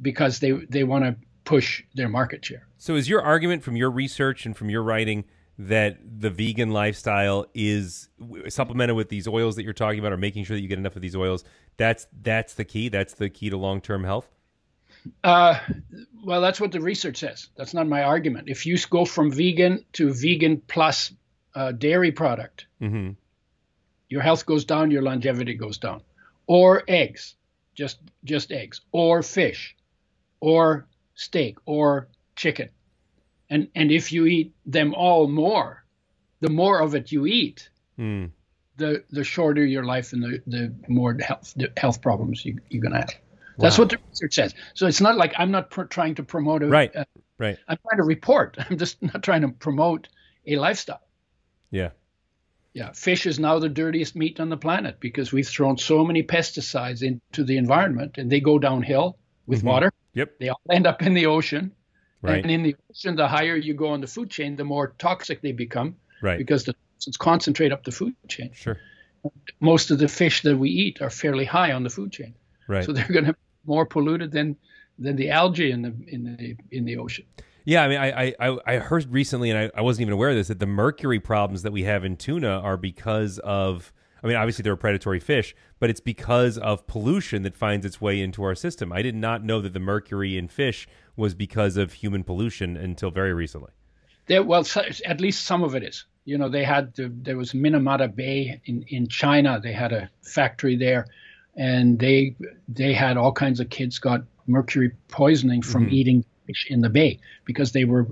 [0.00, 2.66] because they they want to push their market share.
[2.78, 5.24] So is your argument from your research and from your writing
[5.58, 8.08] that the vegan lifestyle is
[8.48, 10.96] supplemented with these oils that you're talking about or making sure that you get enough
[10.96, 11.44] of these oils
[11.76, 14.28] that's that's the key that's the key to long-term health
[15.22, 15.58] Uh,
[16.24, 17.48] well, that's what the research says.
[17.56, 18.48] That's not my argument.
[18.48, 21.12] If you go from vegan to vegan plus
[21.54, 23.10] uh, dairy product, mm-hmm.
[24.08, 26.02] your health goes down, your longevity goes down.
[26.46, 27.34] Or eggs,
[27.74, 29.76] just just eggs, or fish,
[30.40, 32.68] or steak, or chicken.
[33.50, 35.84] And and if you eat them all more,
[36.40, 38.30] the more of it you eat, mm.
[38.76, 42.82] the the shorter your life and the, the more health the health problems you, you're
[42.82, 43.14] gonna have.
[43.58, 44.54] That's what the research says.
[44.74, 46.94] So it's not like I'm not pr- trying to promote a Right.
[46.96, 47.04] uh,
[47.38, 48.56] right I'm trying to report.
[48.70, 50.08] I'm just not trying to promote
[50.46, 51.02] a lifestyle.
[51.70, 51.90] yeah
[52.72, 56.24] Yeah, fish is now the dirtiest meat on the planet because we've thrown so many
[56.24, 59.66] pesticides into the environment and they go downhill with Mhm.
[59.66, 59.92] water.
[60.14, 60.38] Yep.
[60.40, 61.72] They all end up in the ocean.
[62.22, 64.94] right And in the ocean, the higher you go on the food chain, the more
[64.98, 68.50] toxic they become right because the toxins concentrate up the food chain.
[68.54, 68.78] sure
[69.60, 72.34] Most of the fish that we eat are fairly high on the food chain.
[72.68, 74.56] right So they're going to be more polluted than
[74.98, 77.24] than the algae in the in the in the ocean.
[77.64, 80.36] Yeah, I mean, I I, I heard recently, and I, I wasn't even aware of
[80.36, 83.92] this, that the mercury problems that we have in tuna are because of.
[84.24, 88.00] I mean, obviously they're a predatory fish, but it's because of pollution that finds its
[88.00, 88.90] way into our system.
[88.90, 93.10] I did not know that the mercury in fish was because of human pollution until
[93.10, 93.72] very recently.
[94.26, 94.66] There, well,
[95.04, 96.06] at least some of it is.
[96.24, 99.60] You know, they had the, there was Minamata Bay in in China.
[99.62, 101.06] They had a factory there,
[101.54, 102.34] and they
[102.66, 105.92] they had all kinds of kids got mercury poisoning from Mhm.
[105.92, 108.06] eating fish in the bay because they were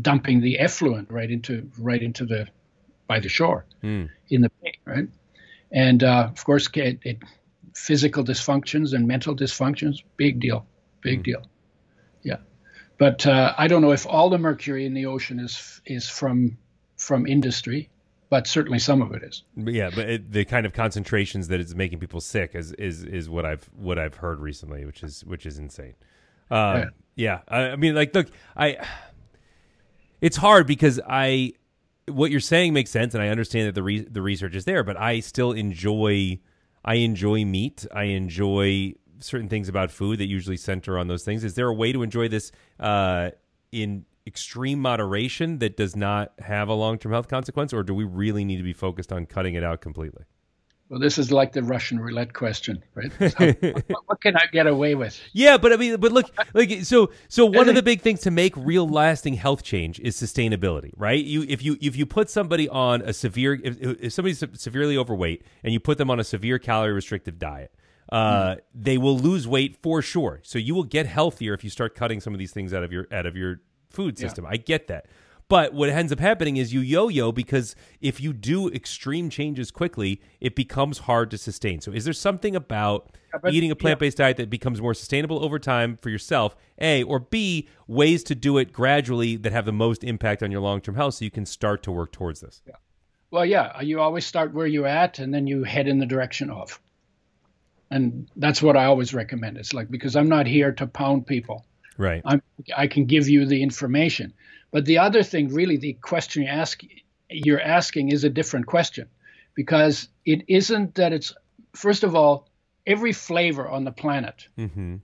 [0.00, 2.46] dumping the effluent right into right into the
[3.10, 4.08] by the shore Mm.
[4.28, 5.08] in the bay, right?
[5.72, 7.18] And uh, of course, it, it,
[7.74, 10.60] physical dysfunctions and mental dysfunctions, big deal,
[11.00, 11.42] big deal.
[12.22, 12.38] Yeah,
[12.98, 16.56] but uh, I don't know if all the mercury in the ocean is is from
[16.96, 17.88] from industry,
[18.28, 19.44] but certainly some of it is.
[19.56, 23.02] But yeah, but it, the kind of concentrations that it's making people sick is is
[23.04, 25.94] is what I've what I've heard recently, which is which is insane.
[26.50, 28.76] Uh, yeah, I, I mean, like, look, I.
[30.20, 31.54] It's hard because I,
[32.10, 34.84] what you're saying makes sense, and I understand that the re- the research is there,
[34.84, 36.40] but I still enjoy,
[36.84, 37.86] I enjoy meat.
[37.94, 41.44] I enjoy certain things about food that usually center on those things.
[41.44, 43.30] Is there a way to enjoy this uh,
[43.72, 48.04] in extreme moderation that does not have a long term health consequence, or do we
[48.04, 50.24] really need to be focused on cutting it out completely?
[50.90, 53.12] Well, this is like the Russian roulette question, right?
[53.38, 55.20] How- what, what can I get away with?
[55.32, 58.32] Yeah, but I mean, but look, like so, so one of the big things to
[58.32, 61.24] make real lasting health change is sustainability, right?
[61.24, 65.44] You if you if you put somebody on a severe if, if somebody's severely overweight
[65.62, 67.72] and you put them on a severe calorie restrictive diet,
[68.10, 70.40] uh, they will lose weight for sure.
[70.42, 72.92] So you will get healthier if you start cutting some of these things out of
[72.92, 74.44] your out of your food system.
[74.44, 75.06] I get that.
[75.50, 80.20] But what ends up happening is you yo-yo because if you do extreme changes quickly,
[80.40, 81.80] it becomes hard to sustain.
[81.80, 83.10] So is there something about
[83.42, 86.54] but- eating a plant-based diet that becomes more sustainable over time for yourself?
[86.80, 90.60] A or B ways to do it gradually that have the most impact on your
[90.60, 92.62] long-term health so you can start to work towards this.
[93.32, 96.50] Well, yeah, you always start where you're at and then you head in the direction
[96.50, 96.80] of.
[97.90, 99.56] And that's what I always recommend.
[99.56, 101.66] It's like because I'm not here to pound people.
[101.98, 102.22] Right.
[102.24, 102.40] I'm,
[102.76, 104.32] I can give you the information.
[104.70, 106.82] But the other thing, really, the question you ask,
[107.28, 109.08] you're asking is a different question
[109.54, 111.34] because it isn't that it's,
[111.74, 112.48] first of all,
[112.86, 114.96] every flavor on the planet, mm-hmm.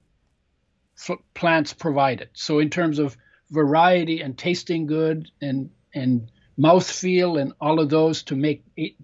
[0.98, 2.30] f- plants provide it.
[2.34, 3.16] So, in terms of
[3.50, 8.94] variety and tasting good and, and mouthfeel and all of those to make it,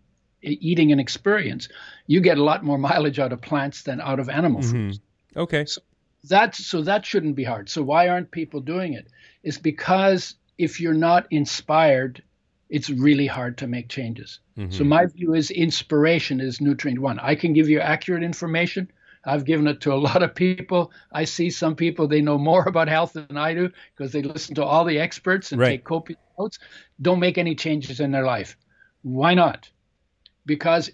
[0.43, 1.69] eating an experience,
[2.07, 5.01] you get a lot more mileage out of plants than out of animal foods
[5.37, 5.65] Okay.
[6.25, 7.69] that so that shouldn't be hard.
[7.69, 9.07] So why aren't people doing it?
[9.43, 12.23] Is because if you're not inspired,
[12.69, 14.39] it's really hard to make changes.
[14.57, 14.89] So mm-hmm.
[14.89, 17.19] my view is inspiration is nutrient one.
[17.19, 18.91] I can give you accurate information.
[19.25, 20.93] I've given it to a lot of people.
[21.11, 24.55] I see some people they know more about health than I do because they listen
[24.55, 25.71] to all the experts and Right.
[25.71, 26.59] take copious notes.
[27.01, 28.57] Don't make any changes in their life.
[29.03, 29.69] Why not?
[30.47, 30.91] Because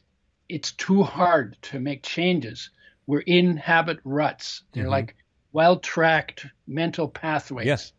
[0.49, 2.71] it's too hard to make changes.
[3.07, 4.63] We're in habit ruts.
[4.73, 4.93] They're mm-hmm.
[4.93, 5.17] like
[5.53, 7.93] well-tracked mental pathways Yes.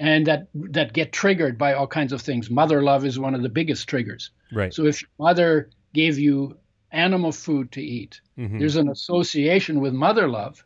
[0.00, 2.50] And that that get triggered by all kinds of things.
[2.50, 4.30] Mother love is one of the biggest triggers.
[4.52, 4.74] Right.
[4.74, 6.56] So if your mother gave you
[6.90, 8.58] animal food to eat, Mhm.
[8.58, 10.64] there's an association with mother love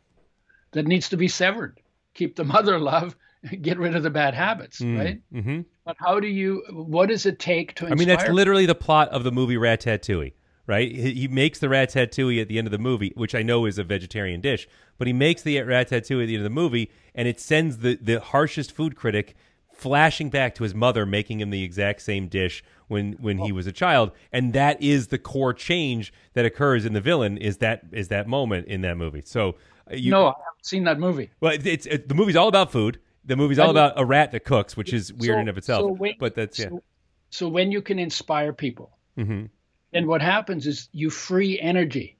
[0.71, 1.79] that needs to be severed.
[2.15, 3.15] Keep the mother love,
[3.61, 5.21] get rid of the bad habits, right?
[5.33, 5.61] Mm-hmm.
[5.85, 6.63] But how do you?
[6.71, 7.87] What does it take to?
[7.87, 10.33] I mean, that's literally the plot of the movie Ratatouille,
[10.67, 10.91] right?
[10.91, 13.77] He, he makes the ratatouille at the end of the movie, which I know is
[13.77, 17.27] a vegetarian dish, but he makes the ratatouille at the end of the movie, and
[17.27, 19.35] it sends the, the harshest food critic
[19.73, 23.67] flashing back to his mother making him the exact same dish when when he was
[23.67, 27.81] a child and that is the core change that occurs in the villain is that
[27.91, 29.49] is that moment in that movie so
[29.91, 31.29] uh, you, no, I haven't seen that movie.
[31.41, 32.99] well, it's it, the movie's all about food.
[33.25, 35.81] The movie's all about a rat that cooks, which is weird So- in of itself.
[35.81, 36.69] so when- but that's yeah.
[36.69, 36.83] So,
[37.31, 39.49] so when you can inspire people, Mhm.
[39.95, 42.17] Then what happens is you free energy,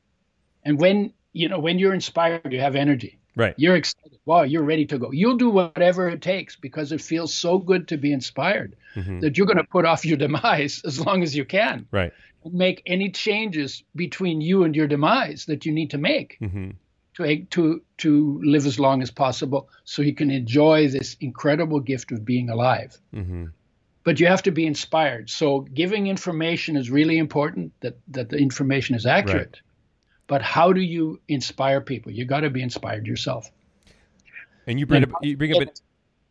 [0.64, 3.20] and when you know when you're inspired, you have energy.
[3.36, 3.54] Right.
[3.58, 4.18] You're excited.
[4.26, 5.12] Wow, you're ready to go.
[5.12, 9.20] You'll do whatever it takes because it feels so good to be inspired Mhm.
[9.22, 11.86] that you're going to put off your demise as long as you can.
[11.92, 12.14] Right.
[12.50, 16.72] Make any changes between you and your demise that you need to make hmm
[17.16, 18.12] to to to
[18.44, 22.92] live as long as possible, so you can enjoy this incredible gift of being alive.
[23.14, 23.46] hmm
[24.06, 25.30] But you have to be inspired.
[25.30, 27.74] So giving information is really important.
[27.82, 29.56] That that the information is accurate.
[29.56, 29.62] Right.
[30.28, 32.12] But how do you inspire people?
[32.12, 33.52] You got to be inspired yourself.
[34.68, 35.82] And you bring And up you bring up it.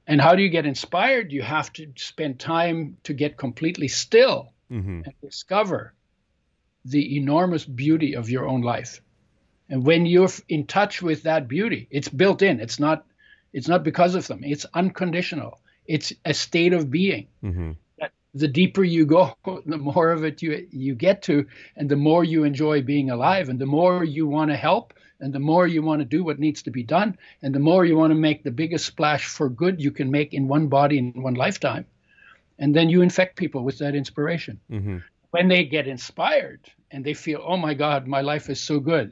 [0.06, 1.32] And how do you get inspired?
[1.32, 5.94] You have to spend time to get completely still hmm and discover
[6.84, 9.00] the enormous beauty of your own life.
[9.68, 12.60] And when you're in touch with that beauty, it's built in.
[12.60, 13.04] It's not
[13.52, 14.40] it's not because of them.
[14.42, 15.58] It's unconditional.
[15.86, 17.28] It's a state of being.
[17.40, 21.88] hmm That the deeper you go, the more of it you you get to and
[21.88, 25.40] the more you enjoy being alive and the more you want to help and the
[25.40, 28.10] more you want to do what needs to be done and the more you want
[28.10, 31.34] to make the biggest splash for good you can make in one body in one
[31.34, 31.84] lifetime.
[32.58, 34.98] And then you infect people with that inspiration hmm
[35.34, 36.60] when they get inspired
[36.92, 39.10] and they feel, oh my God, my life is so good,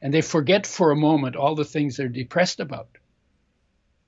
[0.00, 2.86] and they forget for a moment all the things they're depressed about,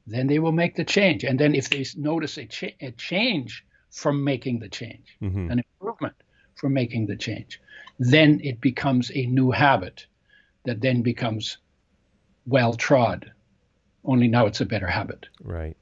[0.06, 1.24] then they will make the change.
[1.24, 5.58] And then if they notice a, cha- a change from making the change, hmm an
[5.58, 6.14] improvement
[6.54, 7.60] from making the change,
[7.98, 10.06] then it becomes a new habit
[10.64, 11.58] that then becomes
[12.46, 13.30] well trod.
[14.04, 15.26] Only now it's a better habit.
[15.42, 15.76] Right.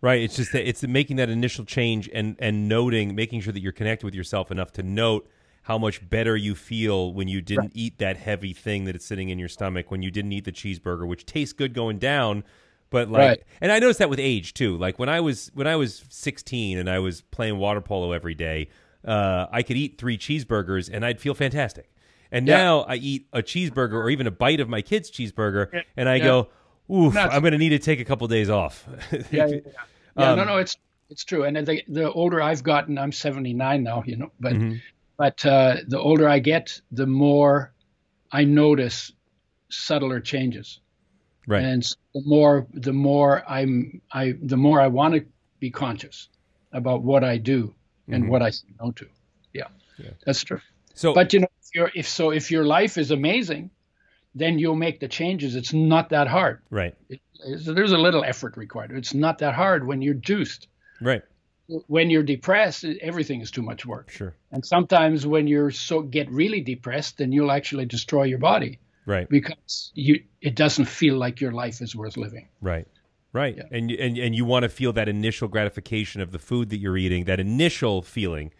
[0.00, 0.20] Right.
[0.20, 3.72] It's just that it's making that initial change and and noting, making sure that you're
[3.72, 5.28] connected with yourself enough to note
[5.62, 9.28] how much better you feel when you didn't eat that heavy thing that is sitting
[9.28, 12.42] in your stomach, when you didn't eat the cheeseburger, which tastes good going down,
[12.92, 13.42] but like Right.
[13.60, 14.76] and I noticed that with age too.
[14.76, 18.34] Like when I was when I was 16 and I was playing water polo every
[18.34, 18.68] day,
[19.04, 21.90] uh, I could eat three cheeseburgers and I'd feel fantastic.
[22.30, 22.58] And Yeah.
[22.58, 25.80] now I eat a cheeseburger or even a bite of my kid's cheeseburger, Yeah.
[25.96, 26.24] and I Yeah.
[26.24, 26.48] go,
[26.90, 27.34] "Oof, Nuts.
[27.34, 29.60] I'm going to need to take a couple days off." Yeah, yeah, yeah.
[30.16, 30.76] Yeah, no, Um, no, it's
[31.10, 31.44] it's true.
[31.44, 34.80] And the the older I've gotten, I'm 79 now, you know, but Mhm.
[35.18, 37.72] but uh, the older I get, the more
[38.30, 39.12] I notice
[39.70, 40.80] subtler changes,
[41.46, 41.64] Right.
[41.64, 41.82] and
[42.14, 45.24] the more the more I'm I the more I want to
[45.60, 46.28] be conscious
[46.72, 47.74] about what I do
[48.08, 48.28] and Mhm.
[48.28, 49.06] what I say no to.
[49.52, 49.68] Yeah,
[49.98, 50.10] Yeah.
[50.24, 50.60] that's true.
[50.94, 53.70] so, But you know, if you're if so, if your life is amazing,
[54.34, 55.56] then you'll make the changes.
[55.56, 56.60] It's not that hard.
[56.70, 57.20] right, It,
[57.66, 58.92] there's a little effort required.
[58.92, 60.68] It's not that hard when you're juiced
[61.00, 61.22] right.
[61.88, 64.10] when you're depressed, everything is too much work.
[64.10, 64.34] Sure.
[64.52, 68.78] And sometimes when you're so get really depressed, then you'll actually destroy your body.
[69.06, 69.28] Right.
[69.28, 72.48] Because you it doesn't feel like your life is worth living.
[72.60, 72.86] Right.
[73.32, 73.56] Right.
[73.56, 73.64] Yeah.
[73.70, 76.96] And and and you want to feel that initial gratification of the food that you're
[76.96, 78.52] eating, that initial feeling.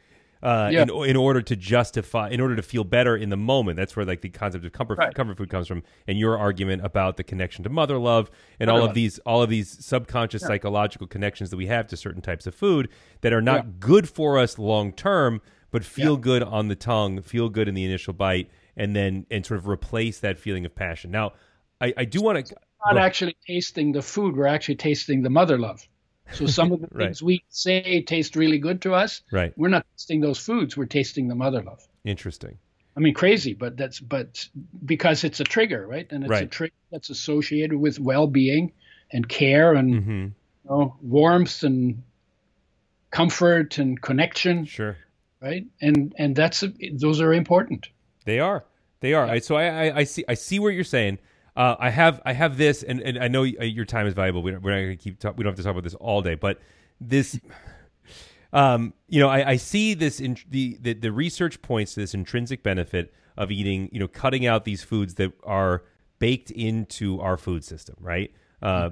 [0.43, 0.83] Uh, Yeah.
[0.83, 4.05] in, in order to justify, in order to feel better in the moment, that's where
[4.05, 5.15] like the concept of comfort Right.
[5.15, 8.29] comfort food comes from, and your argument about the connection to mother love
[8.59, 11.97] and all Mother of these all of these subconscious psychological connections that we have to
[11.97, 12.89] certain types of food
[13.21, 13.71] that are not Yeah.
[13.79, 15.41] good for us long term,
[15.71, 16.21] but feel Yeah.
[16.23, 19.69] good on the tongue, feel good in the initial bite, and then and sort of
[19.69, 21.11] replace that feeling of passion.
[21.11, 21.33] Now,
[21.81, 22.57] I, I do want to.
[22.85, 25.87] Not actually tasting the food, we're actually tasting the mother love.
[26.33, 27.07] So some of the Right.
[27.07, 29.53] things we say taste really good to us, Right.
[29.57, 31.87] we're not tasting those foods, we're tasting the mother love.
[32.05, 32.59] Interesting.
[32.97, 34.47] I mean, crazy, but that's but
[34.85, 36.11] because it's a trigger, right?
[36.11, 38.73] And it's a trigger that's associated with well-being
[39.13, 40.25] and care and hmm
[40.65, 42.03] you know, warmth and
[43.11, 44.97] comfort and connection, Sure.
[45.41, 45.67] right?
[45.81, 46.65] And and that's
[46.99, 47.89] those are important.
[48.25, 48.65] They are.
[49.01, 49.27] They are.
[49.27, 50.25] I, so I, I, I see.
[50.29, 51.19] I see what you're saying.
[51.57, 52.21] Uh, I have.
[52.25, 54.43] I have this, and, and I know your time is valuable.
[54.43, 55.19] We don't, we're not going to keep.
[55.19, 56.61] Talk, we don't have to talk about this all day, but
[57.01, 57.39] this.
[58.55, 62.13] Um, you know, I, I see this in the, the the research points to this
[62.13, 63.89] intrinsic benefit of eating.
[63.93, 65.85] You know, cutting out these foods that are
[66.19, 67.97] baked into our food system.
[67.99, 68.31] Right.
[68.61, 68.91] Uh,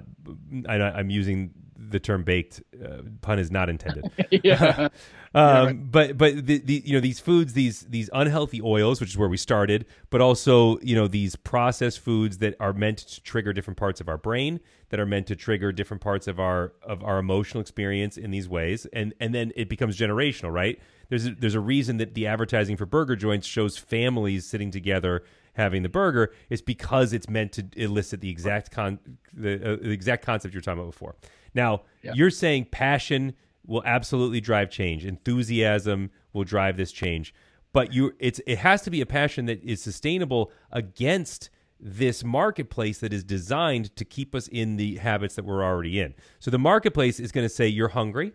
[0.67, 2.63] I, I'm using the term baked.
[2.83, 4.11] Uh, pun is not intended.
[4.43, 4.89] yeah.
[5.33, 9.17] Um, but but the, the you know these foods these these unhealthy oils which is
[9.17, 13.53] where we started but also you know these processed foods that are meant to trigger
[13.53, 14.59] different parts of our brain
[14.89, 18.49] that are meant to trigger different parts of our of our emotional experience in these
[18.49, 18.87] ways.
[18.93, 20.81] And and then it becomes generational right?
[21.09, 25.23] There's a, there's a reason that the advertising for burger joints shows families sitting together
[25.55, 26.33] having the burger.
[26.49, 28.99] It's because it's meant to elicit the exact con
[29.33, 31.15] the, uh, the exact concept you're talking about before.
[31.55, 32.13] Now Yeah.
[32.15, 33.35] you're saying passion
[33.67, 35.05] will absolutely drive change.
[35.05, 37.35] Enthusiasm will drive this change.
[37.73, 42.99] But you it's it has to be a passion that is sustainable against this marketplace
[42.99, 46.15] that is designed to keep us in the habits that we're already in.
[46.39, 48.33] So the marketplace is going to say you're hungry.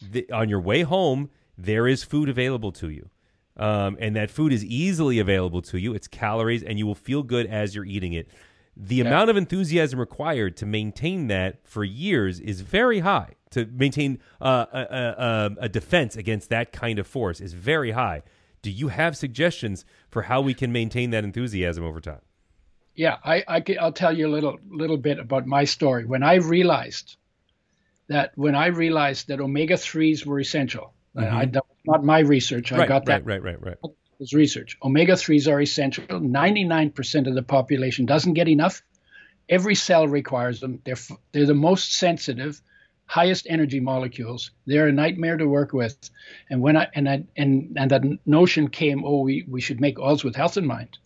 [0.00, 3.10] The, on your way home, there is food available to you.
[3.58, 5.94] Um, and that food is easily available to you.
[5.94, 8.28] It's calories, and you will feel good as you're eating it.
[8.76, 13.36] The amount of enthusiasm required to maintain that for years is very high.
[13.50, 17.92] To maintain uh, a, a, a- a defense against that kind of force is very
[17.92, 18.22] high.
[18.62, 22.22] Do you have suggestions for how we can maintain that enthusiasm over time?
[22.96, 26.06] Yeah, I, I will tell you a little little bit about my story.
[26.06, 27.16] When I realized
[28.08, 31.50] that when I realized that omega threes were essential, I, mm-hmm.
[31.52, 32.72] that was not my research.
[32.72, 33.92] I right, got that right, right, right, right.
[34.18, 34.76] was research.
[34.82, 36.04] Omega 3s are essential.
[36.06, 38.82] 99% of the population doesn't get enough.
[39.48, 40.80] Every cell requires them.
[40.84, 40.96] They're,
[41.32, 42.60] they're the most sensitive,
[43.06, 44.50] highest energy molecules.
[44.66, 45.96] They're a nightmare to work with.
[46.50, 49.98] And when I and I, and and that notion came, oh, we, we should make
[49.98, 50.98] oils with health in mind.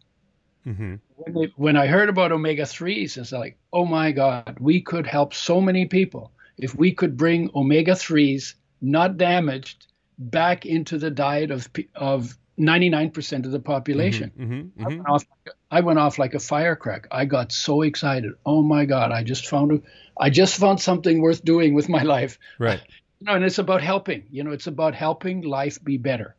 [0.65, 4.81] hmm When, they, when I heard about omega 3s, it's like, oh my God, we
[4.81, 9.87] could help so many people if we could bring omega 3s, not damaged,
[10.19, 14.31] back into the diet of of 99% of the population.
[14.37, 15.25] hmm I went off.
[15.71, 17.09] I went off like a firecracker.
[17.11, 18.33] I got so excited.
[18.45, 19.13] Oh my God!
[19.13, 19.73] I just found.
[19.73, 19.83] a-
[20.19, 22.39] I just found something worth doing with my life.
[22.59, 22.81] Right.
[23.23, 24.23] You know, and it's about helping.
[24.31, 26.37] You know, it's about helping life be better,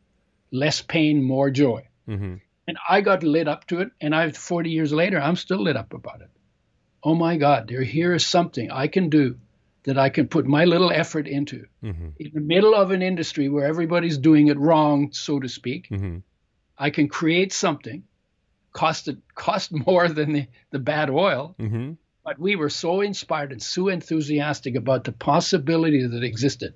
[0.50, 1.86] less pain, more joy.
[2.06, 2.34] hmm
[2.66, 3.90] And I got lit up to it.
[4.00, 6.30] And I, 40 years later, I'm still lit up about it.
[7.04, 7.68] Oh my God!
[7.68, 9.36] There, here is something I can do
[9.84, 11.66] that I can put my little effort into.
[11.80, 15.88] Hmm in the middle of an industry where everybody's doing it wrong, so to speak.
[15.88, 16.18] hmm
[16.78, 18.04] I can create something,
[18.72, 21.92] cost it cost more than the, the bad oil, hmm
[22.24, 26.72] but we were so inspired and so enthusiastic about the possibility that existed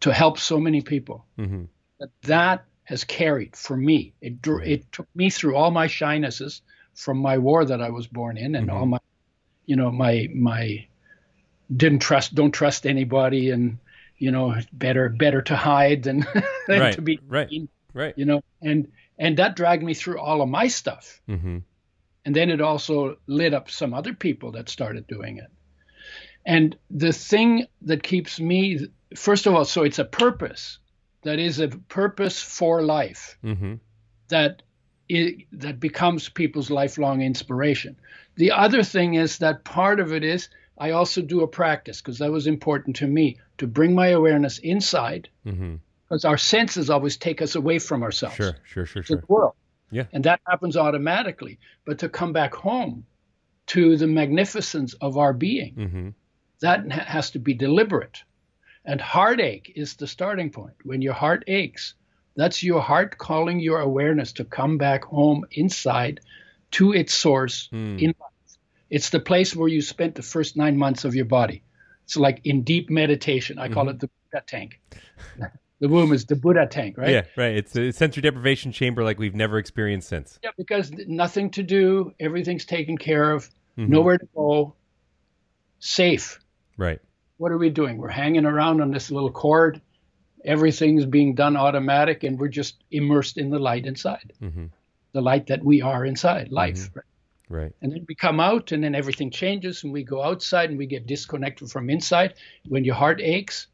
[0.00, 1.64] to help so many people hmm
[1.98, 4.12] that that has carried for me.
[4.20, 6.60] It dr- it took me through all my shynesses
[6.94, 8.98] from my war that I was born in and all my
[9.64, 10.86] you know my my
[11.74, 13.78] didn't trust don't trust anybody and
[14.18, 16.20] you know better better to hide than,
[16.66, 17.48] than Right, to be right.
[17.48, 18.14] seen Right.
[18.16, 18.88] you know and
[19.18, 21.58] and that dragged me through all of my stuff hmm
[22.24, 25.50] and then it also lit up some other people that started doing it
[26.46, 28.86] and the thing that keeps me
[29.16, 30.78] first of all so it's a purpose
[31.22, 33.74] that is a purpose for life hmm
[34.28, 34.62] that
[35.10, 37.96] i that becomes people's lifelong inspiration
[38.36, 40.48] the other thing is that part of it is
[40.86, 43.26] i also do a practice because that was important to me
[43.58, 48.54] to bring my awareness inside because our senses always take us away from ourselves Sure.
[48.72, 48.86] Sure.
[48.86, 49.02] Sure.
[49.02, 49.16] Sure.
[49.20, 49.54] the world.
[49.98, 50.06] Yeah.
[50.14, 51.54] And that happens automatically.
[51.86, 53.04] But to come back home
[53.74, 56.08] to the magnificence of our being, hmm
[56.66, 58.18] that has to be deliberate.
[58.90, 60.76] And heartache is the starting point.
[60.90, 61.94] When your heart aches,
[62.40, 66.20] that's your heart calling your awareness to come back home inside
[66.78, 67.98] to its source Hmm.
[68.04, 68.31] in life.
[68.92, 71.62] It's the place where you spent the first nine months of your body.
[72.04, 73.58] It's like in deep meditation.
[73.58, 73.74] I Mm-hmm.
[73.74, 74.80] call it the Buddha tank.
[75.80, 77.10] the womb is the Buddha tank, right?
[77.10, 77.56] Yeah, right.
[77.56, 80.38] It's a sensory deprivation chamber like we've never experienced since.
[80.44, 83.88] Yeah, because nothing to do, everything's taken care of, Mhm.
[83.88, 84.74] nowhere to go,
[85.78, 86.38] safe.
[86.76, 87.00] Right.
[87.38, 87.96] What are we doing?
[87.96, 89.80] We're hanging around on this little cord.
[90.44, 94.66] Everything's being done automatic, and we're just immersed in the light inside, hmm
[95.14, 96.90] the light that we are inside, life.
[96.94, 97.04] right?
[97.52, 97.72] Right.
[97.82, 100.86] And then we come out, and then everything changes, and we go outside, and we
[100.86, 102.32] get disconnected from inside.
[102.66, 103.66] When your heart aches,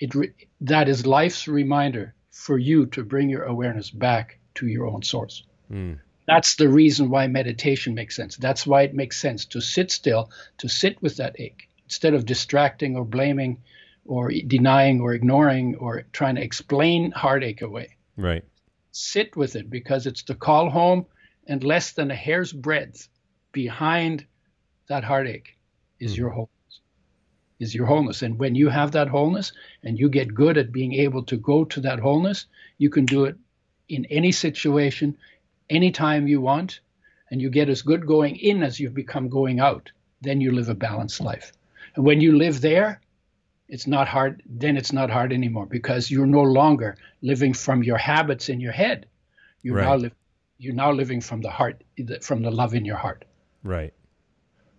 [0.00, 4.88] it re- that is life's reminder for you to bring your awareness back to your
[4.88, 5.44] own source.
[5.70, 6.00] Mm.
[6.26, 8.36] That's the reason why meditation makes sense.
[8.36, 12.26] That's why it makes sense to sit still, to sit with that ache, instead of
[12.26, 13.62] distracting or blaming
[14.04, 17.96] or denying or ignoring or trying to explain heartache away.
[18.16, 18.44] Right.
[18.90, 21.06] Sit with it because it's the call home,
[21.46, 23.08] and less than a hair's breadth
[23.52, 24.26] behind
[24.88, 25.56] that heartache
[25.98, 26.20] is hmm.
[26.20, 26.50] your wholeness.
[27.58, 28.22] Is your wholeness.
[28.22, 31.64] And when you have that wholeness and you get good at being able to go
[31.66, 32.46] to that wholeness,
[32.78, 33.36] you can do it
[33.88, 35.18] in any situation,
[35.68, 36.80] anytime you want,
[37.30, 39.90] and you get as good going in as you've become going out.
[40.22, 41.52] Then you live a balanced life.
[41.94, 43.00] And when you live there,
[43.70, 47.96] it's not hard then it's not hard anymore because you're no longer living from your
[47.96, 49.06] habits in your head
[49.62, 50.12] you're now Right.
[50.60, 51.82] You're now living from the heart
[52.22, 53.24] from the love in your heart
[53.62, 53.92] Right.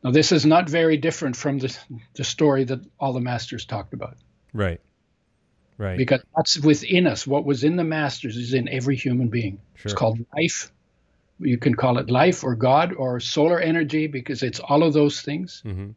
[0.04, 1.76] now this is not very different from the,
[2.16, 4.18] the story that all the masters talked about
[4.54, 4.82] Right.
[5.78, 5.98] Right.
[5.98, 9.92] because that's within us what was in the masters is in every human being Sure.
[9.92, 10.72] it's called life
[11.40, 15.22] you can call it life or god or solar energy because it's all of those
[15.22, 15.90] things hmm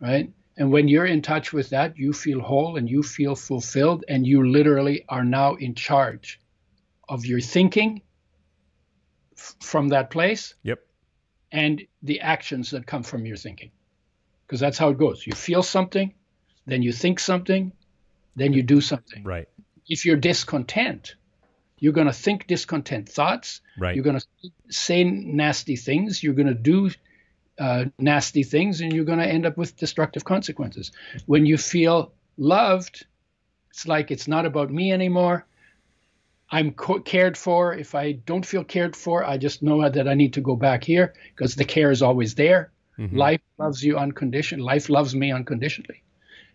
[0.00, 0.30] right?
[0.56, 4.26] And when you're in touch with that, you feel whole and you feel fulfilled, and
[4.26, 6.40] you literally are now in charge
[7.08, 8.02] of your thinking
[9.38, 10.80] f- from that place Yep.
[11.52, 13.70] and the actions that come from your thinking.
[14.46, 15.26] Because that's how it goes.
[15.26, 16.14] You feel something,
[16.66, 17.72] then you think something,
[18.36, 19.22] then you do something.
[19.24, 19.48] Right.
[19.88, 21.14] If you're discontent,
[21.78, 23.60] you're going to think discontent thoughts.
[23.78, 23.94] Right.
[23.94, 24.26] You're going to
[24.70, 26.22] say nasty things.
[26.22, 26.90] You're going to do
[27.58, 30.92] uh, nasty things, and you're going to end up with destructive consequences.
[31.26, 33.04] When you feel loved,
[33.70, 35.44] it's like it's not about me anymore.
[36.50, 37.74] I'm co- cared for.
[37.74, 40.82] If I don't feel cared for, I just know that I need to go back
[40.84, 42.72] here because the care is always there.
[42.98, 43.14] Mhm.
[43.16, 44.64] Life loves you unconditionally.
[44.64, 46.02] Life loves me unconditionally.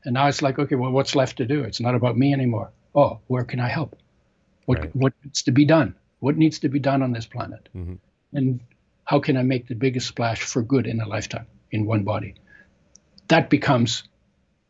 [0.06, 1.64] And now it's like, okay, well, what's left to do?
[1.64, 2.72] It's not about me anymore.
[2.96, 3.96] Oh, where can I help?
[4.66, 4.96] What Right.
[4.96, 5.96] what needs to be done?
[6.20, 7.70] What needs to be done on this planet?
[7.76, 8.00] Mhm.
[8.34, 8.60] And
[9.06, 12.34] how can I make the biggest splash for good in a lifetime in one body?
[13.28, 14.04] That becomes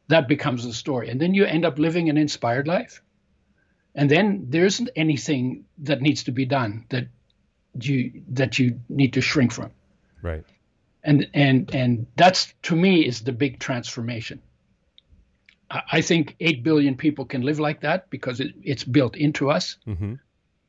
[0.10, 1.10] that becomes the story.
[1.10, 3.02] And then you end up living an inspired life.
[3.96, 7.08] And then there isn't anything that needs to be done that
[7.80, 9.72] you that you need to shrink from.
[10.22, 10.44] Right.
[11.04, 14.42] and and and that's to me is the big transformation.
[15.70, 19.78] I think 8 billion people can live like that because it, it's built into us.
[19.86, 20.16] Hmm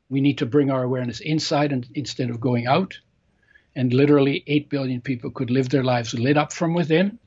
[0.09, 2.99] we need to bring our awareness inside and instead of going out.
[3.75, 7.19] And literally 8 billion people could live their lives lit up from within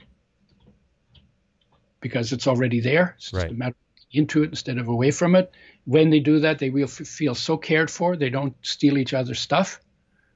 [2.00, 3.14] because it's already there.
[3.16, 3.50] It's just Right.
[3.50, 3.76] a matter
[4.12, 5.50] into it instead of away from it
[5.84, 9.12] when they do that they will f- feel so cared for they don't steal each
[9.14, 9.80] other's stuff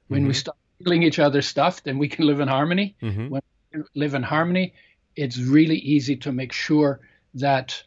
[0.07, 0.35] when we Mhm.
[0.35, 3.41] stop stealing each other's stuff then we can live in harmony hmm when
[3.73, 4.73] we live in harmony,
[5.15, 6.99] it's really easy to make sure
[7.33, 7.83] that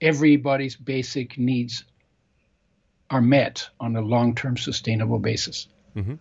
[0.00, 1.84] everybody's basic needs
[3.10, 5.68] are met on a long-term sustainable basis.
[5.94, 6.18] Mhm.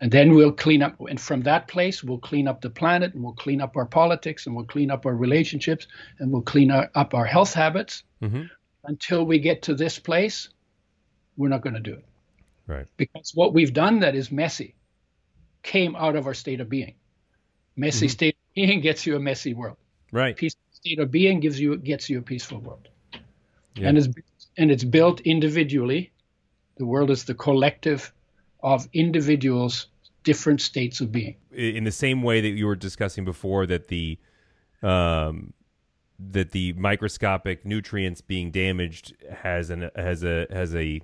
[0.00, 3.22] And then we'll clean up, and from that place, we'll clean up the planet, and
[3.22, 5.86] we'll clean up our politics, and we'll clean up our relationships,
[6.18, 8.02] and we'll clean our, up our health habits.
[8.20, 8.42] hmm
[8.86, 10.50] Until we get to this place,
[11.36, 12.04] we're not going to do it
[12.66, 12.86] Right.
[12.96, 14.74] because what we've done that is messy
[15.62, 16.94] came out of our state of being.
[17.76, 18.10] Messy Mhm.
[18.10, 19.78] state of being gets you a messy world.
[20.12, 20.36] Right.
[20.36, 22.88] Peaceful state of being gives you gets you a peaceful world.
[23.74, 23.88] Yeah.
[23.88, 24.08] And it's
[24.58, 26.12] and it's built individually.
[26.76, 28.12] The world is the collective
[28.64, 29.86] of individuals'
[30.24, 31.36] different states of being.
[31.52, 34.18] in the same way that you were discussing before that the
[34.82, 35.52] um
[36.18, 41.00] that the microscopic nutrients being damaged has an has a has a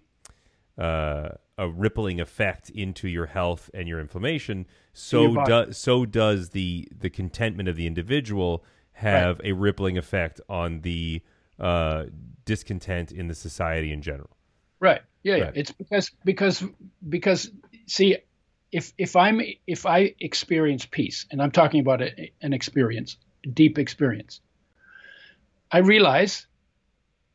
[0.79, 6.89] uh, a rippling effect into your health and your inflammation so does so does the
[6.97, 11.21] the contentment of the individual have a rippling effect on the
[11.59, 12.05] uh,
[12.47, 14.31] discontent in the society in general
[14.81, 15.03] Right.
[15.23, 15.39] Yeah.
[15.39, 15.53] Right.
[15.57, 16.65] It's because because
[17.09, 17.51] because
[17.87, 18.17] see,
[18.73, 23.17] if if I'm if I experience peace, and I'm talking about a, an experience,
[23.53, 24.41] deep experience,
[25.71, 26.47] I realize,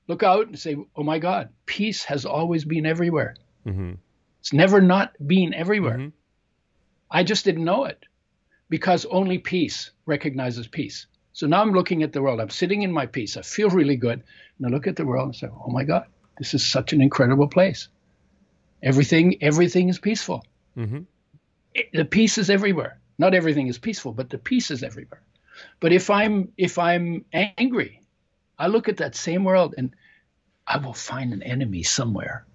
[0.08, 3.36] look out and say, oh my God, peace has always been everywhere.
[3.66, 3.94] Mm-hmm.
[4.40, 5.98] It's never not been everywhere.
[5.98, 6.12] Mhm.
[7.10, 8.04] I just didn't know it
[8.70, 11.08] because only peace recognizes peace.
[11.34, 12.40] So now I'm looking at the world.
[12.40, 13.38] I'm sitting in my peace.
[13.38, 14.24] I feel really good.
[14.58, 16.06] And I look at the world and say, oh my God,
[16.38, 17.88] this is such an incredible place.
[18.84, 20.46] Everything, everything is peaceful.
[20.78, 21.02] Mm-hmm.
[21.74, 23.00] It- the peace is everywhere.
[23.18, 25.22] Not everything is peaceful, but the peace is everywhere.
[25.80, 28.02] But if I'm if I'm angry,
[28.60, 29.96] I look at that same world and
[30.68, 32.46] I will find an enemy somewhere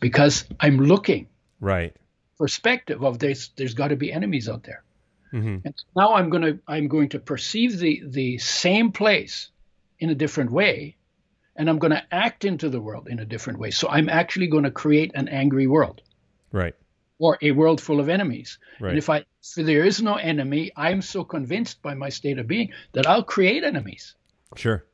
[0.00, 1.28] because I'm looking
[1.60, 1.96] Right.
[2.38, 4.82] perspective of there's there's got to be enemies out there.
[5.32, 5.56] Mm-hmm.
[5.64, 9.48] And now I'm going to I'm going to perceive the the same place
[9.98, 10.96] in a different way
[11.58, 13.70] and I'm going to act into the world in a different way.
[13.70, 16.02] So I'm actually going to create an angry world
[16.52, 16.74] Right.
[17.18, 18.58] or a world full of enemies.
[18.80, 18.90] Right.
[18.90, 19.18] And if I
[19.58, 23.22] if there is no enemy, I'm so convinced by my state of being that I'll
[23.22, 24.14] create enemies,
[24.56, 24.84] Sure.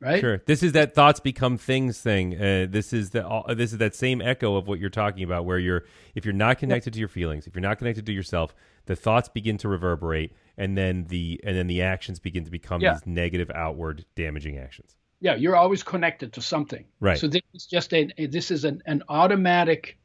[0.00, 0.20] right?
[0.20, 0.38] Sure.
[0.46, 2.34] This is that thoughts become things thing.
[2.40, 5.44] Uh, this is the uh, this is that same echo of what you're talking about,
[5.44, 5.84] where you're
[6.14, 8.54] if you're not connected to your feelings, if you're not connected to yourself,
[8.86, 12.80] the thoughts begin to reverberate, and then the and then the actions begin to become
[12.80, 12.94] Yeah.
[12.94, 14.94] these negative, outward, damaging actions.
[15.20, 16.84] Yeah, you're always connected to something.
[17.00, 17.18] Right.
[17.18, 19.98] So this is just a this is an, an automatic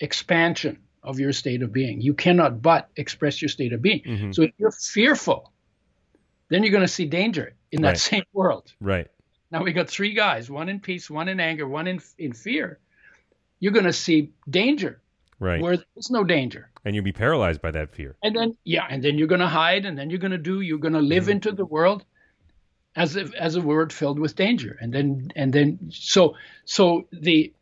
[0.00, 2.00] expansion of your state of being.
[2.00, 4.02] You cannot but express your state of being.
[4.02, 4.32] Mm-hmm.
[4.32, 5.52] So if you're fearful,
[6.48, 7.98] then you're going to see danger in that Right.
[7.98, 8.72] same world.
[8.80, 9.08] Right.
[9.50, 12.78] Now we got three guys, one in peace, one in anger, one in in fear.
[13.60, 15.00] You're going to see danger
[15.40, 15.60] Right.
[15.60, 16.70] where there's no danger.
[16.86, 18.16] and you'll be paralyzed by that fear.
[18.22, 20.60] And then yeah, and then you're going to hide and then you're going to do
[20.62, 22.04] you're going to live into the world
[22.96, 24.76] as if as a word filled with danger.
[24.80, 27.52] And then and then so so the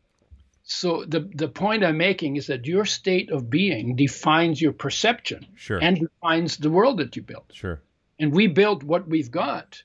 [0.64, 5.46] so the the point I'm making is that your state of being defines your perception
[5.54, 5.78] Sure.
[5.82, 7.46] and defines the world that you build.
[7.52, 7.80] sure.
[8.18, 9.82] And we built what we've got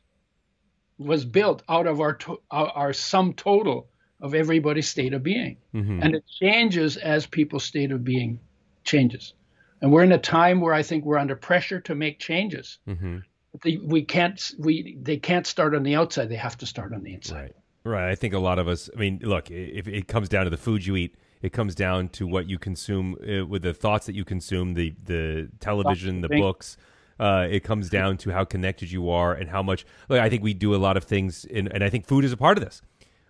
[1.00, 3.88] was built out of our to, our, our sum total
[4.20, 5.58] of everybody's state of being.
[5.74, 6.00] Mm-hmm.
[6.02, 8.40] And it changes as people's state of being
[8.84, 9.34] changes.
[9.82, 12.80] And we're in a time where I think we're under pressure to make changes.
[12.88, 13.18] Mm-hmm.
[13.64, 16.30] They, we can't we they can't start on the outside.
[16.30, 17.36] They have to start on the inside.
[17.36, 17.56] Right.
[17.84, 18.12] Right.
[18.12, 20.58] I think a lot of us, I mean, look, if it comes down to the
[20.58, 24.16] food you eat, it comes down to what you consume uh, with the thoughts that
[24.16, 26.76] you consume, the, the television, the books.
[27.18, 29.86] Uh, it comes down to how connected you are and how much.
[30.10, 32.34] Like, I think we do a lot of things, in, and I think food is
[32.34, 32.82] a part of this.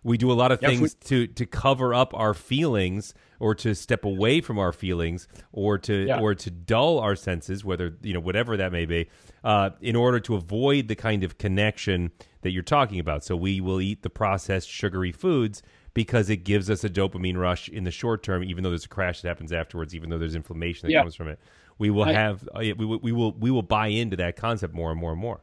[0.04, 3.74] We do a lot of Yeah, things to to cover up our feelings, or to
[3.76, 6.20] step away from our feelings, or to Yeah.
[6.20, 9.08] or to dull our senses, whether you know whatever that may be,
[9.44, 12.12] uh, in order to avoid the kind of connection
[12.42, 13.24] that you're talking about.
[13.24, 15.62] So we will eat the processed sugary foods
[15.94, 18.90] because it gives us a dopamine rush in the short term, even though there's a
[18.90, 21.02] crash that happens afterwards, even though there's inflammation that Yeah.
[21.02, 21.40] comes from it.
[21.80, 24.74] We will I- have uh, we, will- we will we will buy into that concept
[24.74, 25.42] more and more and more.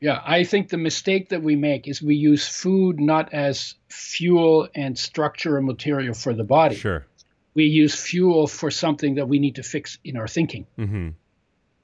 [0.00, 4.68] Yeah, I think the mistake that we make is we use food not as fuel
[4.74, 6.74] and structure and material for the body.
[6.74, 7.06] Sure.
[7.54, 10.66] We use fuel for something that we need to fix in our thinking.
[10.78, 11.08] Mm-hmm.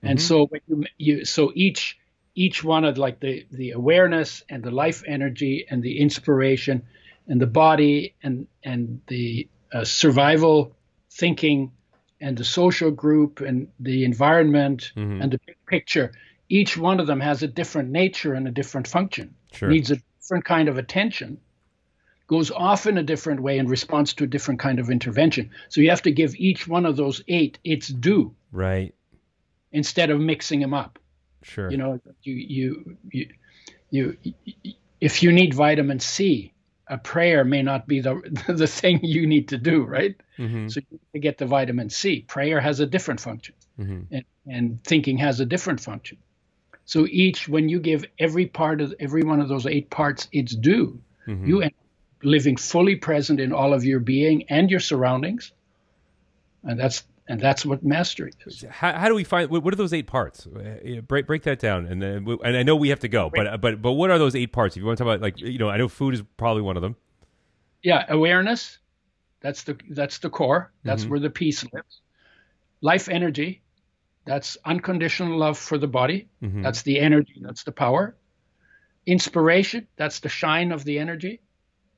[0.03, 1.99] And so when you, you so each
[2.35, 6.83] each one of like the the awareness and the life energy and the inspiration
[7.27, 10.77] and the body and and the uh, survival
[11.11, 11.73] thinking
[12.21, 15.23] and the social group and the environment Mhm.
[15.23, 16.13] and the big picture
[16.49, 19.69] each one of them has a different nature and a different function Sure.
[19.69, 21.39] needs a different kind of attention
[22.29, 25.81] goes off in a different way in response to a different kind of intervention so
[25.81, 28.95] you have to give each one of those eight its due Right.
[29.73, 30.99] instead of mixing them up
[31.43, 31.71] Sure.
[31.71, 33.27] you know you you you,
[33.91, 34.15] you,
[34.63, 36.53] you if you need vitamin c
[36.89, 38.15] a prayer may not be the
[38.49, 40.71] the thing you need to do right Mhm.
[40.71, 44.07] so you to get the vitamin c prayer has a different function Mhm.
[44.11, 46.19] and, and thinking has a different function
[46.85, 50.55] so each when you give every part of every one of those eight parts its
[50.55, 51.47] due Mhm.
[51.49, 51.88] you end up
[52.23, 55.53] living fully present in all of your being and your surroundings
[56.65, 59.93] and that's and that's what mastery is How, how do we find what, are those
[59.93, 60.47] eight parts?
[60.47, 63.31] Uh, Break break that down, and then we- and I know we have to go,
[63.33, 64.77] but but but what are those eight parts?
[64.77, 66.77] If you want to talk about like you know, I know food is probably one
[66.77, 66.97] of them.
[67.83, 68.79] yeah awareness
[69.41, 71.11] that's the that's the core that's Mhm.
[71.11, 72.01] where the peace lives
[72.81, 73.63] life energy
[74.25, 76.63] that's unconditional love for the body Mhm.
[76.65, 78.17] that's the energy that's the power
[79.07, 81.41] inspiration that's the shine of the energy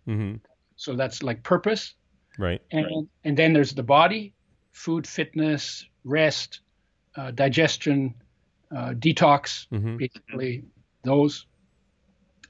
[0.07, 0.35] hmm
[0.77, 1.95] so that's like purpose
[2.39, 2.63] Right.
[2.73, 4.33] and and then there's the body
[4.73, 6.61] food fitness rest
[7.17, 8.15] uh, digestion
[8.75, 9.99] uh, detox Mhm.
[9.99, 10.65] basically
[11.05, 11.47] those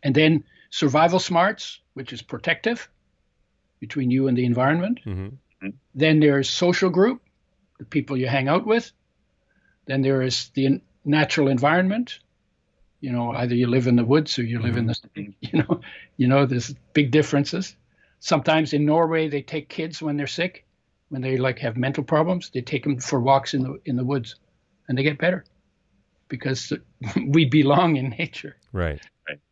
[0.03, 2.89] and then survival smarts which is protective
[3.81, 5.69] between you and the environment Mm-hmm.
[5.95, 7.23] then there's social group
[7.79, 8.93] the people you hang out with
[9.87, 12.21] then there is the natural environment
[13.01, 15.21] You know, either you live in the woods or you live in the mm-hmm.
[15.21, 15.37] city.
[15.53, 15.81] You know,
[16.17, 17.77] you know, there's big differences.
[18.19, 20.67] Sometimes in Norway, they take kids when they're sick,
[21.09, 22.51] when they like have mental problems.
[22.53, 24.37] They take them for walks in the in the woods,
[24.89, 25.45] and they get better
[26.29, 26.73] because
[27.27, 28.57] we belong in nature.
[28.73, 29.01] Right.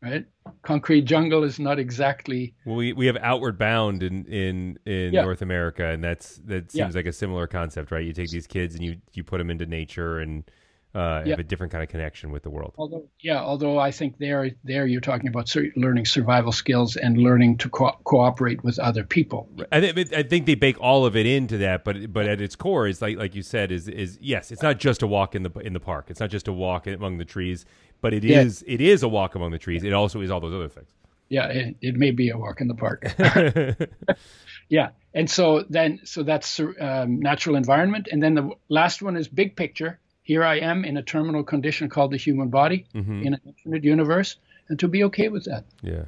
[0.02, 0.26] Right.
[0.62, 2.54] Concrete jungle is not exactly.
[2.64, 5.22] Well, we, we have Outward Bound in in, in Yeah.
[5.22, 6.84] North America, and that's that Yeah.
[6.84, 8.04] seems like a similar concept, right?
[8.04, 10.50] You take these kids and you you put them into nature and
[10.94, 11.32] uh, Yeah.
[11.32, 12.74] have a different kind of connection with the world.
[12.78, 17.58] Although, yeah, although I think there, there you're talking about learning survival skills and learning
[17.58, 19.48] to co- cooperate with other people.
[19.70, 22.56] I, th- I think they bake all of it into that, but but at its
[22.56, 25.42] core is like like you said is is yes, it's not just a walk in
[25.42, 26.06] the in the park.
[26.08, 27.66] It's not just a walk among the trees,
[28.00, 28.40] but it Yeah.
[28.40, 29.84] is it is a walk among the trees.
[29.84, 30.88] It also is all those other things.
[31.30, 33.04] Yeah, it, it may be a walk in the park.
[34.68, 39.28] yeah, and so then, so that's um, natural environment, and then the last one is
[39.28, 39.98] big picture.
[40.28, 44.36] Here I am in a terminal condition called the human body in an infinite universe,
[44.68, 45.64] and to be okay with that.
[45.82, 46.04] yeah.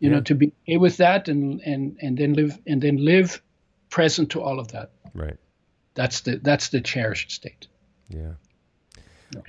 [0.00, 0.10] You Yeah.
[0.10, 3.42] know, to be okay with that, and and and then live and then live
[3.90, 4.90] present to all of that.
[5.12, 5.36] Right.
[5.94, 7.66] That's the that's the cherished state.
[8.08, 8.34] Yeah.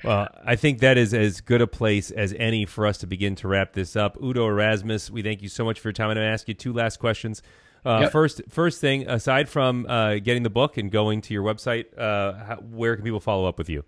[0.04, 3.34] Well, I think that is as good a place as any for us to begin
[3.36, 4.18] to wrap this up.
[4.22, 6.10] Udo Erasmus, we thank you so much for your time.
[6.10, 7.42] I'm going to ask you two last questions.
[7.84, 8.12] Uh, Yep.
[8.12, 12.34] First, first thing, aside from uh, getting the book and going to your website, uh,
[12.44, 13.84] how, where can people follow up with you?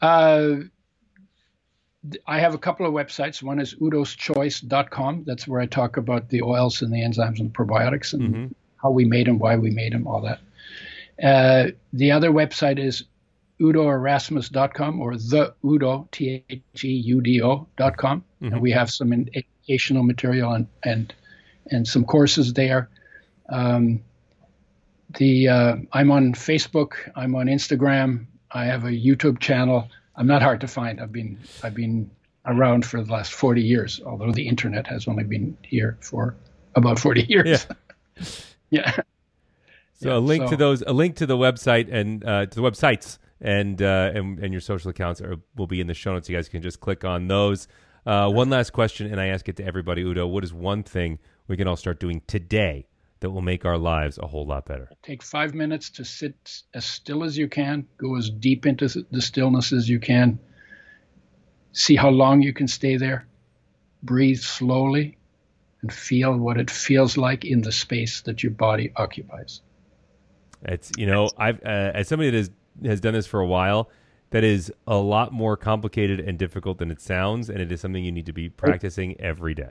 [0.00, 0.56] Uh,
[2.26, 3.42] I have a couple of websites.
[3.42, 5.24] One is udoschoice.com.
[5.26, 9.04] That's where I talk about the oils and the enzymes and probiotics and how we
[9.04, 10.40] made them, why we made them, all that.
[11.22, 13.04] Uh, the other website is
[13.60, 18.24] udoerasmus.com or the udo, T H E U D O.com.
[18.40, 21.14] And we have some in- educational material and, and,
[21.70, 22.88] and some courses there.
[23.50, 24.00] Um,
[25.18, 26.92] the uh, I'm on Facebook.
[27.14, 28.26] I'm on Instagram.
[28.52, 29.88] I have a YouTube channel.
[30.16, 31.00] I'm not hard to find.
[31.00, 32.10] I've been I've been
[32.46, 36.34] around for the last 40 years, although the internet has only been here for
[36.74, 37.66] about 40 years.
[38.18, 38.24] Yeah.
[38.70, 38.90] yeah.
[39.94, 42.62] So Yeah, a link to those, a link to the website and uh, to the
[42.62, 46.28] websites and, uh, and and your social accounts are, will be in the show notes.
[46.28, 47.68] You guys can just click on those.
[48.06, 50.02] Uh, one last question, and I ask it to everybody.
[50.02, 52.86] Udo, what is one thing we can all start doing today
[53.20, 54.90] that will make our lives a whole lot better?
[55.02, 57.86] Take five minutes to sit as still as you can.
[57.98, 60.38] Go as deep into the stillness as you can.
[61.72, 63.26] See how long you can stay there.
[64.02, 65.18] Breathe slowly
[65.82, 69.60] and feel what it feels like in the space that your body occupies.
[70.62, 72.50] It's you know I've uh, as somebody that has
[72.84, 73.90] has done this for a while.
[74.30, 78.04] That is a lot more complicated and difficult than it sounds, and it is something
[78.04, 79.70] you need to be practicing every day.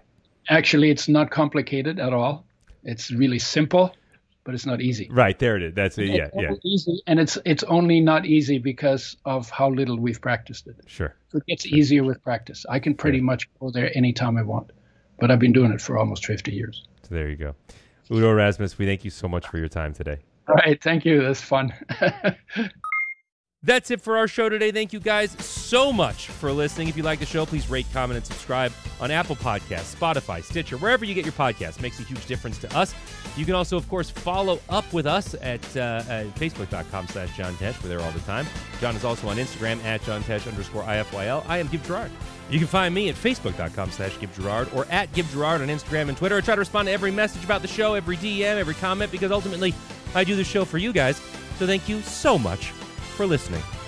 [0.50, 2.45] Actually, it's not complicated at all.
[2.84, 3.96] It's really simple,
[4.44, 5.10] but it's not easy.
[5.12, 5.74] Right there, it is.
[5.74, 6.08] That's it.
[6.08, 10.22] Yeah, It's yeah, easy, and it's it's only not easy because of how little we've
[10.22, 10.76] practiced it.
[10.88, 11.16] sure.
[11.30, 12.66] So it gets easier with practice.
[12.70, 14.72] I can pretty much go there anytime I want,
[15.20, 16.84] but I've been doing it for almost 50 years.
[17.04, 17.56] So there you go.
[18.12, 20.18] Udo Erasmus, we thank you so much for your time today.
[20.48, 21.22] All right, thank you.
[21.22, 21.72] That's fun.
[23.62, 24.72] That's it for our show today.
[24.72, 26.88] Thank you guys so much for listening.
[26.88, 30.78] If you like the show, please rate, comment, and subscribe on Apple Podcasts, Spotify, Stitcher,
[30.78, 31.82] wherever you get your podcasts.
[31.82, 32.95] Makes a huge difference to us.
[33.36, 37.53] You can also, of course, follow up with us at, uh, at facebook.com slash John
[37.55, 37.84] Tesh.
[37.84, 38.47] We're there all the time.
[38.80, 41.43] John is also on Instagram at John Tesh underscore IFYL.
[41.49, 42.12] I am Gib Gerard.
[42.49, 46.07] You can find me at facebook.com slash Gib Gerard or at Gib Gerard on Instagram
[46.07, 46.38] and Twitter.
[46.38, 49.34] I try to respond to every message about the show, every DM, every comment, because
[49.34, 49.74] ultimately
[50.16, 51.18] I do the show for you guys.
[51.57, 52.72] So thank you so much
[53.20, 53.79] for listening.